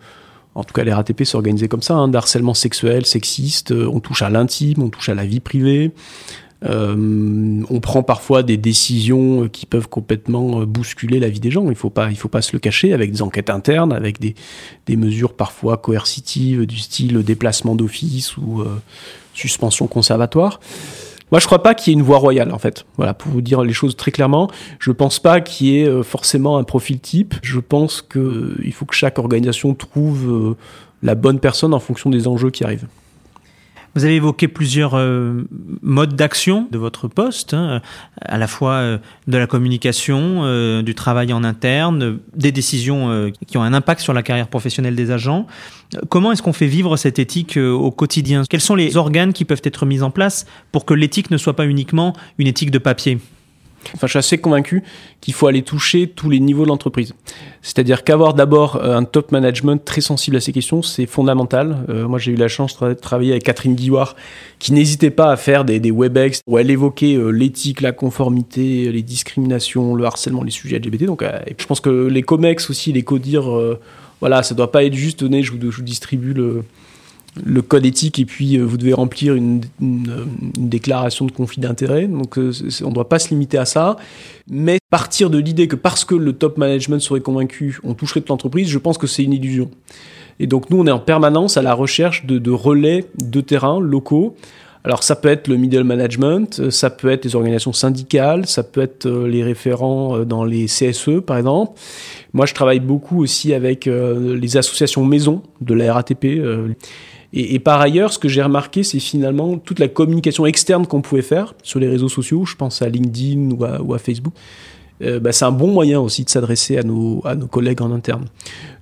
en 0.54 0.64
tout 0.64 0.74
cas, 0.74 0.84
les 0.84 0.92
RATP 0.92 1.24
s'organisaient 1.24 1.68
comme 1.68 1.80
ça, 1.80 1.94
hein, 1.94 2.08
d'harcèlement 2.08 2.52
sexuel, 2.52 3.06
sexiste. 3.06 3.72
on 3.72 4.00
touche 4.00 4.20
à 4.20 4.28
l'intime, 4.28 4.82
on 4.82 4.90
touche 4.90 5.08
à 5.08 5.14
la 5.14 5.24
vie 5.24 5.40
privée. 5.40 5.92
Euh, 6.64 7.62
on 7.68 7.80
prend 7.80 8.02
parfois 8.02 8.42
des 8.42 8.56
décisions 8.56 9.48
qui 9.48 9.66
peuvent 9.66 9.88
complètement 9.88 10.60
euh, 10.60 10.66
bousculer 10.66 11.20
la 11.20 11.28
vie 11.28 11.40
des 11.40 11.50
gens. 11.50 11.68
Il 11.68 11.76
faut 11.76 11.92
faut 12.16 12.28
pas 12.28 12.42
se 12.42 12.52
le 12.52 12.58
cacher 12.58 12.92
avec 12.92 13.12
des 13.12 13.22
enquêtes 13.22 13.50
internes, 13.50 13.92
avec 13.92 14.18
des, 14.20 14.34
mesures 14.96 15.34
parfois 15.34 15.76
coercitives 15.76 16.66
du 16.66 16.78
style 16.78 17.22
déplacement 17.22 17.74
d'office 17.74 18.36
ou 18.36 18.60
euh, 18.60 18.80
suspension 19.34 19.86
conservatoire. 19.86 20.60
Moi, 21.30 21.40
je 21.40 21.46
crois 21.46 21.62
pas 21.62 21.74
qu'il 21.74 21.92
y 21.92 21.96
ait 21.96 21.98
une 21.98 22.04
voie 22.04 22.18
royale, 22.18 22.52
en 22.52 22.58
fait. 22.58 22.86
Voilà, 22.96 23.12
pour 23.12 23.32
vous 23.32 23.40
dire 23.40 23.62
les 23.62 23.72
choses 23.72 23.96
très 23.96 24.12
clairement, 24.12 24.50
je 24.78 24.92
pense 24.92 25.18
pas 25.18 25.40
qu'il 25.40 25.66
y 25.66 25.78
ait 25.80 26.02
forcément 26.02 26.58
un 26.58 26.64
profil 26.64 27.00
type. 27.00 27.34
Je 27.42 27.58
pense 27.58 28.02
qu'il 28.02 28.72
faut 28.72 28.84
que 28.84 28.94
chaque 28.94 29.18
organisation 29.18 29.74
trouve 29.74 30.54
la 31.02 31.14
bonne 31.14 31.40
personne 31.40 31.74
en 31.74 31.80
fonction 31.80 32.10
des 32.10 32.28
enjeux 32.28 32.50
qui 32.50 32.62
arrivent. 32.62 32.86
Vous 33.94 34.04
avez 34.04 34.16
évoqué 34.16 34.48
plusieurs 34.48 34.94
euh, 34.94 35.46
modes 35.82 36.16
d'action 36.16 36.66
de 36.70 36.78
votre 36.78 37.06
poste, 37.06 37.54
hein, 37.54 37.80
à 38.20 38.38
la 38.38 38.48
fois 38.48 38.72
euh, 38.72 38.98
de 39.28 39.38
la 39.38 39.46
communication, 39.46 40.40
euh, 40.42 40.82
du 40.82 40.96
travail 40.96 41.32
en 41.32 41.44
interne, 41.44 42.18
des 42.34 42.50
décisions 42.50 43.30
qui 43.46 43.56
ont 43.56 43.62
un 43.62 43.72
impact 43.72 44.00
sur 44.00 44.12
la 44.12 44.22
carrière 44.22 44.48
professionnelle 44.48 44.96
des 44.96 45.10
agents. 45.10 45.46
Comment 46.08 46.32
est-ce 46.32 46.42
qu'on 46.42 46.52
fait 46.52 46.66
vivre 46.66 46.96
cette 46.96 47.18
éthique 47.18 47.56
au 47.56 47.90
quotidien? 47.90 48.42
Quels 48.48 48.60
sont 48.60 48.74
les 48.74 48.96
organes 48.96 49.32
qui 49.32 49.44
peuvent 49.44 49.62
être 49.62 49.86
mis 49.86 50.02
en 50.02 50.10
place 50.10 50.46
pour 50.72 50.84
que 50.84 50.94
l'éthique 50.94 51.30
ne 51.30 51.36
soit 51.36 51.54
pas 51.54 51.66
uniquement 51.66 52.14
une 52.38 52.48
éthique 52.48 52.70
de 52.70 52.78
papier? 52.78 53.18
Enfin, 53.94 54.06
je 54.06 54.12
suis 54.12 54.18
assez 54.18 54.38
convaincu 54.38 54.82
qu'il 55.20 55.34
faut 55.34 55.46
aller 55.46 55.62
toucher 55.62 56.06
tous 56.06 56.30
les 56.30 56.40
niveaux 56.40 56.64
de 56.64 56.68
l'entreprise. 56.68 57.14
C'est-à-dire 57.62 58.04
qu'avoir 58.04 58.34
d'abord 58.34 58.76
euh, 58.76 58.96
un 58.96 59.04
top 59.04 59.32
management 59.32 59.82
très 59.84 60.00
sensible 60.00 60.36
à 60.36 60.40
ces 60.40 60.52
questions, 60.52 60.82
c'est 60.82 61.06
fondamental. 61.06 61.84
Euh, 61.88 62.06
moi, 62.08 62.18
j'ai 62.18 62.32
eu 62.32 62.36
la 62.36 62.48
chance 62.48 62.78
de 62.80 62.94
travailler 62.94 63.32
avec 63.32 63.44
Catherine 63.44 63.74
Guiward, 63.74 64.14
qui 64.58 64.72
n'hésitait 64.72 65.10
pas 65.10 65.30
à 65.30 65.36
faire 65.36 65.64
des, 65.64 65.80
WebEx 65.90 66.40
où 66.46 66.58
elle 66.58 66.70
évoquait 66.70 67.14
euh, 67.14 67.30
l'éthique, 67.30 67.80
la 67.80 67.92
conformité, 67.92 68.90
les 68.90 69.02
discriminations, 69.02 69.94
le 69.94 70.04
harcèlement, 70.04 70.42
les 70.42 70.50
sujets 70.50 70.78
LGBT. 70.78 71.04
Donc, 71.04 71.24
je 71.58 71.66
pense 71.66 71.80
que 71.80 72.06
les 72.06 72.22
COMEX 72.22 72.70
aussi, 72.70 72.92
les 72.92 73.02
CODIR, 73.02 73.44
voilà, 74.20 74.42
ça 74.42 74.54
doit 74.54 74.72
pas 74.72 74.84
être 74.84 74.94
juste 74.94 75.20
donné, 75.20 75.42
je 75.42 75.52
vous, 75.52 75.70
je 75.70 75.76
vous 75.76 75.82
distribue 75.82 76.32
le, 76.32 76.64
le 77.42 77.62
code 77.62 77.84
éthique 77.84 78.18
et 78.18 78.24
puis 78.24 78.56
euh, 78.56 78.64
vous 78.64 78.76
devez 78.76 78.92
remplir 78.92 79.34
une, 79.34 79.62
déclaration 79.80 81.26
de 81.26 81.32
conflit 81.32 81.60
d'intérêt. 81.60 82.06
Donc 82.06 82.38
euh, 82.38 82.52
on 82.82 82.88
ne 82.88 82.94
doit 82.94 83.08
pas 83.08 83.18
se 83.18 83.30
limiter 83.30 83.58
à 83.58 83.64
ça. 83.64 83.96
Mais 84.48 84.78
partir 84.90 85.30
de 85.30 85.38
l'idée 85.38 85.68
que 85.68 85.76
parce 85.76 86.04
que 86.04 86.14
le 86.14 86.32
top 86.32 86.58
management 86.58 87.00
serait 87.00 87.20
convaincu, 87.20 87.78
on 87.82 87.94
toucherait 87.94 88.20
toute 88.20 88.28
l'entreprise, 88.28 88.68
je 88.68 88.78
pense 88.78 88.98
que 88.98 89.06
c'est 89.06 89.24
une 89.24 89.32
illusion. 89.32 89.70
Et 90.38 90.46
donc 90.46 90.70
nous, 90.70 90.80
on 90.80 90.86
est 90.86 90.92
en 90.92 90.98
permanence 90.98 91.56
à 91.56 91.62
la 91.62 91.74
recherche 91.74 92.26
de, 92.26 92.50
relais 92.50 93.06
de 93.18 93.40
terrain 93.40 93.80
locaux. 93.80 94.34
Alors 94.82 95.02
ça 95.02 95.16
peut 95.16 95.28
être 95.28 95.48
le 95.48 95.56
middle 95.56 95.84
management, 95.84 96.70
ça 96.70 96.90
peut 96.90 97.08
être 97.08 97.24
les 97.24 97.36
organisations 97.36 97.72
syndicales, 97.72 98.46
ça 98.46 98.62
peut 98.62 98.82
être 98.82 99.06
euh, 99.06 99.26
les 99.26 99.42
référents 99.42 100.18
dans 100.20 100.44
les 100.44 100.66
CSE 100.66 101.20
par 101.26 101.38
exemple. 101.38 101.72
Moi 102.34 102.44
je 102.46 102.52
travaille 102.52 102.80
beaucoup 102.80 103.22
aussi 103.22 103.54
avec 103.54 103.86
les 103.86 104.56
associations 104.56 105.04
maisons 105.04 105.42
de 105.60 105.72
la 105.72 105.94
RATP. 105.94 106.26
Et, 107.36 107.58
par 107.58 107.80
ailleurs, 107.80 108.12
ce 108.12 108.20
que 108.20 108.28
j'ai 108.28 108.42
remarqué, 108.42 108.84
c'est 108.84 109.00
finalement 109.00 109.58
toute 109.58 109.80
la 109.80 109.88
communication 109.88 110.46
externe 110.46 110.86
qu'on 110.86 111.02
pouvait 111.02 111.20
faire 111.20 111.54
sur 111.64 111.80
les 111.80 111.88
réseaux 111.88 112.08
sociaux, 112.08 112.44
je 112.44 112.54
pense 112.54 112.80
à 112.80 112.88
LinkedIn 112.88 113.50
ou 113.50 113.92
à, 113.92 113.98
Facebook. 113.98 114.32
Euh, 115.02 115.18
bah, 115.18 115.32
c'est 115.32 115.44
un 115.44 115.50
bon 115.50 115.66
moyen 115.66 115.98
aussi 115.98 116.22
de 116.22 116.30
s'adresser 116.30 116.78
à 116.78 116.84
nos, 116.84 117.24
collègues 117.50 117.82
en 117.82 117.90
interne. 117.90 118.26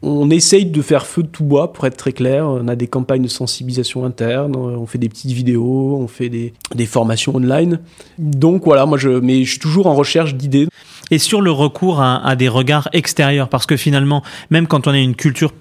On 0.02 0.28
essaye 0.28 0.66
de 0.66 0.82
faire 0.82 1.06
feu 1.06 1.22
de 1.22 1.28
tout 1.28 1.44
bois, 1.44 1.72
pour 1.72 1.86
être 1.86 1.96
très 1.96 2.12
clair. 2.12 2.46
On 2.46 2.68
a 2.68 2.76
des 2.76 2.88
campagnes 2.88 3.22
de 3.22 3.28
sensibilisation 3.28 4.04
interne, 4.04 4.54
on 4.54 4.84
fait 4.84 4.98
des 4.98 5.08
petites 5.08 5.32
vidéos, 5.32 5.96
on 5.98 6.06
fait 6.06 6.28
des, 6.28 6.52
des 6.74 6.86
formations 6.86 7.34
online. 7.34 7.80
Donc 8.18 8.66
voilà, 8.66 8.84
moi 8.84 8.98
je, 8.98 9.08
mais 9.08 9.44
je 9.44 9.50
suis 9.52 9.60
toujours 9.60 9.86
en 9.86 9.94
recherche 9.94 10.34
d'idées. 10.34 10.68
Et 11.10 11.18
sur 11.18 11.40
le 11.40 11.50
recours 11.50 12.02
à, 12.02 12.22
à, 12.22 12.36
des 12.36 12.50
regards 12.50 12.90
extérieurs, 12.92 13.48
parce 13.48 13.64
que 13.64 13.78
finalement, 13.78 14.22
même 14.50 14.66
quand 14.66 14.86
on 14.86 14.90
a 14.90 14.98
une 14.98 15.14
culture 15.14 15.52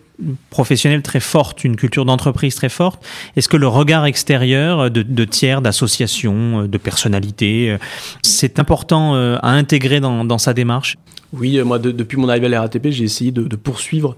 professionnelle 0.49 1.01
très 1.01 1.19
forte, 1.19 1.63
une 1.63 1.75
culture 1.75 2.05
d'entreprise 2.05 2.55
très 2.55 2.69
forte. 2.69 3.03
Est-ce 3.35 3.49
que 3.49 3.57
le 3.57 3.67
regard 3.67 4.05
extérieur 4.05 4.91
de, 4.91 5.25
tiers, 5.25 5.61
d'associations, 5.61 6.67
de 6.67 6.77
personnalités, 6.77 7.71
euh, 7.71 7.77
c'est 8.21 8.59
important 8.59 9.15
euh, 9.15 9.37
à 9.41 9.51
intégrer 9.51 9.99
dans, 9.99 10.37
sa 10.37 10.53
démarche? 10.53 10.97
Oui, 11.33 11.61
moi, 11.63 11.79
depuis 11.79 12.17
mon 12.17 12.29
arrivée 12.29 12.47
à 12.47 12.49
la 12.49 12.61
RATP, 12.61 12.89
j'ai 12.89 13.03
essayé 13.03 13.31
de, 13.31 13.55
poursuivre 13.55 14.17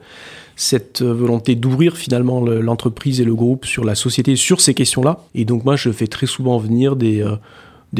cette 0.56 1.02
volonté 1.02 1.56
d'ouvrir 1.56 1.98
finalement 1.98 2.42
l'entreprise 2.42 3.20
et 3.20 3.24
le 3.24 3.36
groupe 3.36 3.66
sur 3.66 3.84
la 3.84 3.96
société, 3.96 4.36
sur 4.36 4.62
ces 4.62 4.74
questions-là. 4.74 5.20
Et 5.36 5.46
donc 5.46 5.64
moi, 5.66 5.76
je 5.76 5.92
fais 5.92 6.08
très 6.08 6.28
souvent 6.28 6.58
venir 6.58 6.96
des, 6.96 7.24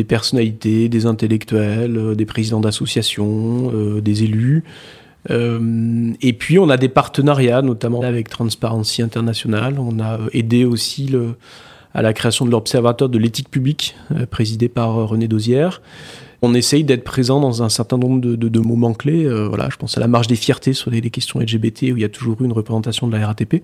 personnalités, 0.08 0.90
des 0.90 1.06
intellectuels, 1.06 2.16
des 2.16 2.26
présidents 2.26 2.60
d'associations, 2.60 4.00
des 4.00 4.24
élus, 4.24 4.64
euh, 4.64 5.03
et 5.30 6.34
puis 6.34 6.60
on 6.60 6.70
a 6.70 6.78
des 6.78 6.90
partenariats, 6.90 7.62
notamment 7.62 8.02
avec 8.02 8.30
Transparency 8.30 9.02
International. 9.02 9.80
On 9.80 10.00
a 10.00 10.20
aidé 10.34 10.66
aussi 10.66 11.08
le, 11.08 11.36
à 11.94 12.02
la 12.02 12.14
création 12.14 12.46
de 12.46 12.52
l'Observatoire 12.52 13.10
de 13.10 13.18
l'éthique 13.18 13.50
publique, 13.50 13.96
euh, 14.12 14.26
présidé 14.26 14.68
par 14.68 14.98
euh, 14.98 15.06
René 15.06 15.28
Dosière. 15.28 15.82
On 16.42 16.54
essaye 16.54 16.84
d'être 16.84 17.06
présent 17.06 17.40
dans 17.40 17.64
un 17.64 17.70
certain 17.70 17.98
nombre 17.98 18.20
de, 18.20 18.36
de, 18.36 18.50
de 18.50 18.60
moments 18.60 18.94
clés. 18.94 19.26
voilà, 19.48 19.70
je 19.72 19.78
pense 19.78 19.98
à 19.98 20.02
la 20.02 20.10
marge 20.10 20.28
des 20.28 20.36
fiertés 20.36 20.74
sur 20.74 20.92
les, 20.92 21.00
les, 21.00 21.10
questions 21.10 21.40
LGBT, 21.40 21.84
où 21.84 21.96
il 21.96 22.00
y 22.00 22.04
a 22.04 22.10
toujours 22.10 22.42
eu 22.42 22.44
une 22.44 22.52
représentation 22.52 23.08
de 23.08 23.16
la 23.16 23.26
RATP. 23.28 23.64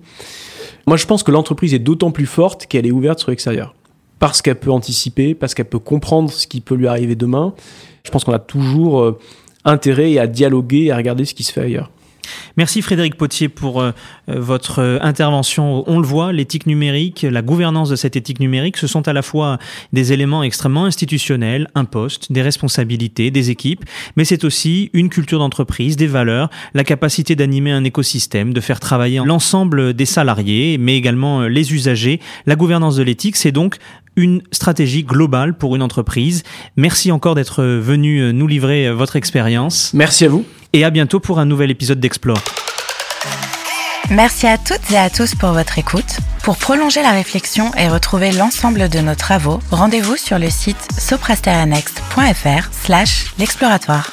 Moi, 0.86 0.96
je 0.96 1.04
pense 1.04 1.22
que 1.22 1.30
l'entreprise 1.30 1.74
est 1.74 1.78
d'autant 1.78 2.10
plus 2.10 2.24
forte 2.24 2.64
qu'elle 2.64 2.86
est 2.86 2.90
ouverte 2.90 3.18
sur 3.18 3.28
l'extérieur. 3.28 3.74
Parce 4.18 4.40
qu'elle 4.40 4.58
peut 4.58 4.70
anticiper, 4.70 5.34
parce 5.34 5.52
qu'elle 5.52 5.68
peut 5.68 5.78
comprendre 5.78 6.32
ce 6.32 6.46
qui 6.46 6.62
peut 6.62 6.74
lui 6.74 6.86
arriver 6.86 7.16
demain. 7.16 7.52
Je 8.02 8.10
pense 8.10 8.24
qu'on 8.24 8.32
a 8.32 8.38
toujours 8.38 9.18
intérêt 9.64 10.18
à 10.18 10.26
dialoguer 10.26 10.84
et 10.84 10.92
à 10.92 10.96
regarder 10.96 11.24
ce 11.24 11.34
qui 11.34 11.44
se 11.44 11.52
fait 11.52 11.62
ailleurs. 11.62 11.90
Merci 12.56 12.82
Frédéric 12.82 13.16
Potier 13.16 13.48
pour 13.48 13.80
euh, 13.80 13.92
euh, 14.28 14.40
votre 14.40 14.80
euh, 14.80 14.98
intervention. 15.00 15.84
On 15.86 15.98
le 15.98 16.06
voit, 16.06 16.32
l'éthique 16.32 16.66
numérique, 16.66 17.26
la 17.28 17.42
gouvernance 17.42 17.88
de 17.88 17.96
cette 17.96 18.16
éthique 18.16 18.40
numérique, 18.40 18.76
ce 18.76 18.86
sont 18.86 19.06
à 19.08 19.12
la 19.12 19.22
fois 19.22 19.58
des 19.92 20.12
éléments 20.12 20.42
extrêmement 20.42 20.84
institutionnels, 20.84 21.68
un 21.74 21.84
poste, 21.84 22.32
des 22.32 22.42
responsabilités, 22.42 23.30
des 23.30 23.50
équipes, 23.50 23.84
mais 24.16 24.24
c'est 24.24 24.44
aussi 24.44 24.90
une 24.92 25.08
culture 25.08 25.38
d'entreprise, 25.38 25.96
des 25.96 26.06
valeurs, 26.06 26.50
la 26.74 26.84
capacité 26.84 27.36
d'animer 27.36 27.72
un 27.72 27.84
écosystème, 27.84 28.52
de 28.52 28.60
faire 28.60 28.80
travailler 28.80 29.20
l'ensemble 29.24 29.94
des 29.94 30.06
salariés, 30.06 30.78
mais 30.78 30.96
également 30.96 31.42
les 31.42 31.72
usagers. 31.72 32.20
La 32.46 32.56
gouvernance 32.56 32.96
de 32.96 33.02
l'éthique, 33.02 33.36
c'est 33.36 33.52
donc 33.52 33.76
une 34.16 34.42
stratégie 34.52 35.04
globale 35.04 35.56
pour 35.56 35.76
une 35.76 35.82
entreprise. 35.82 36.42
Merci 36.76 37.12
encore 37.12 37.34
d'être 37.34 37.62
venu 37.62 38.32
nous 38.32 38.46
livrer 38.46 38.90
votre 38.92 39.16
expérience. 39.16 39.92
Merci 39.94 40.24
à 40.24 40.28
vous. 40.28 40.44
Et 40.72 40.84
à 40.84 40.90
bientôt 40.90 41.20
pour 41.20 41.38
un 41.38 41.46
nouvel 41.46 41.70
épisode 41.70 42.00
d'Explore. 42.00 42.42
Merci 44.10 44.48
à 44.48 44.58
toutes 44.58 44.90
et 44.90 44.98
à 44.98 45.08
tous 45.08 45.34
pour 45.36 45.50
votre 45.50 45.78
écoute. 45.78 46.18
Pour 46.42 46.56
prolonger 46.56 47.00
la 47.02 47.12
réflexion 47.12 47.72
et 47.74 47.88
retrouver 47.88 48.32
l'ensemble 48.32 48.88
de 48.88 48.98
nos 48.98 49.14
travaux, 49.14 49.60
rendez-vous 49.70 50.16
sur 50.16 50.38
le 50.38 50.50
site 50.50 50.88
soprasterianext.fr 50.98 52.70
slash 52.72 53.26
l'exploratoire. 53.38 54.10